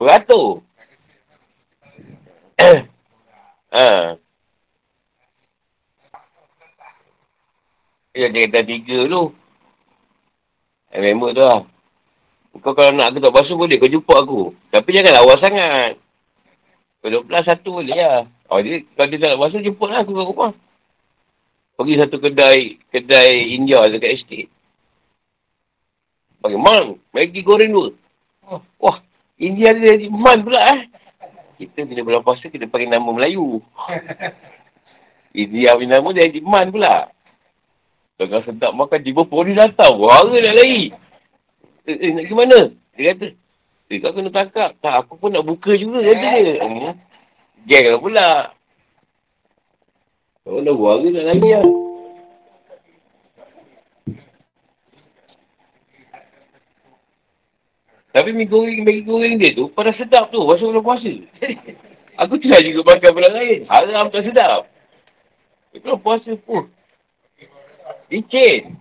[0.00, 0.64] Beratur.
[3.76, 4.16] ha.
[8.16, 9.32] Ya, dia kata tiga tu.
[10.92, 11.71] Member tu lah.
[12.60, 14.52] Kau kalau nak aku tak basuh boleh, kau jumpa aku.
[14.68, 15.96] Tapi jangan awal sangat.
[17.00, 18.28] Kau 12 satu boleh lah.
[18.52, 20.52] Oh, dia, kalau dia tak nak basuh, jumpa lah aku kat rumah.
[21.72, 24.52] Pergi satu kedai, kedai India dekat estate.
[26.44, 27.88] Bagi man, Maggi goreng dua.
[28.44, 29.00] Oh, wah,
[29.40, 30.80] India dia jadi man pula eh.
[31.56, 33.62] Kita bila bulan puasa, kita panggil nama Melayu.
[35.42, 37.08] India punya nama dia jadi man pula.
[38.20, 39.96] Tengah sedap makan, tiba poli datang.
[39.96, 40.92] Wara nak lari.
[41.82, 42.60] Eh, eh, nak ke mana?
[42.94, 43.26] Dia kata,
[43.90, 44.70] eh, kau kena tangkap.
[44.78, 46.54] Tak, aku pun nak buka juga, kata dia.
[46.62, 46.94] Hmm.
[47.66, 48.28] Geng lah pula.
[50.46, 51.66] Kau dah wara nak lari lah.
[58.12, 61.12] Tapi mi goreng, mi goreng dia tu, pada sedap tu, masa bulan puasa.
[62.20, 63.58] aku try juga makan bulan lain.
[63.72, 64.68] Haram tak sedap.
[65.72, 66.68] Itu puasa pun.
[68.12, 68.76] Licin.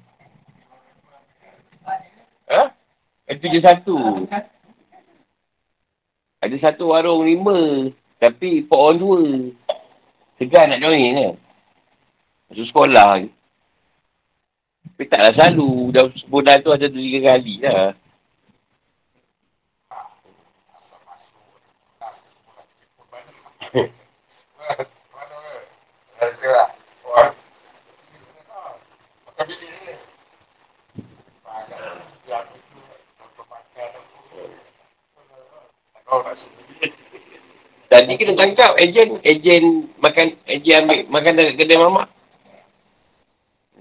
[2.52, 2.76] Ha?
[3.32, 3.96] Itu je satu.
[6.44, 7.88] Ada satu warung lima.
[8.20, 9.24] Tapi pohon dua.
[10.36, 11.34] Segan nak join kan?
[12.52, 13.24] Masuk sekolah.
[14.84, 15.96] Tapi taklah selalu.
[15.96, 17.96] Dah sebulan tu ada tiga kali lah.
[37.91, 39.64] Tadi kena tangkap ejen, ejen
[40.03, 42.07] makan, ejen ambil makan dekat kedai mamak.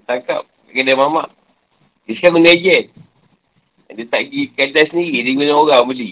[0.07, 1.31] Tangkap kedai mamak.
[2.07, 2.91] Dia sekarang guna ejen.
[3.91, 5.27] Dia tak pergi kedai sendiri.
[5.27, 6.11] Dia guna orang beli.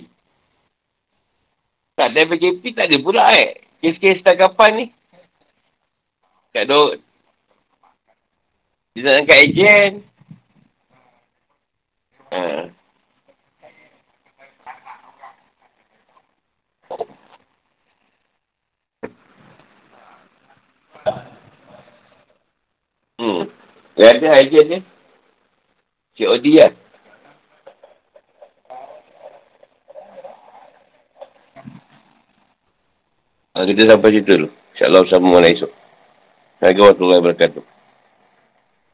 [1.98, 3.62] Tak, dari PKP tak ada pula eh.
[3.82, 4.86] Kes-kes kapan ni.
[6.54, 6.98] Tak ada.
[8.94, 9.92] Dia nak angkat ejen.
[12.34, 12.70] Ha.
[23.18, 23.50] Hmm.
[23.98, 24.80] Dia ada ejen dia.
[26.14, 26.70] COD lah.
[33.58, 34.48] Ha, kita sampai situ dulu.
[34.78, 35.72] InsyaAllah bersama malam esok.
[35.74, 37.77] Assalamualaikum warahmatullahi wabarakatuh.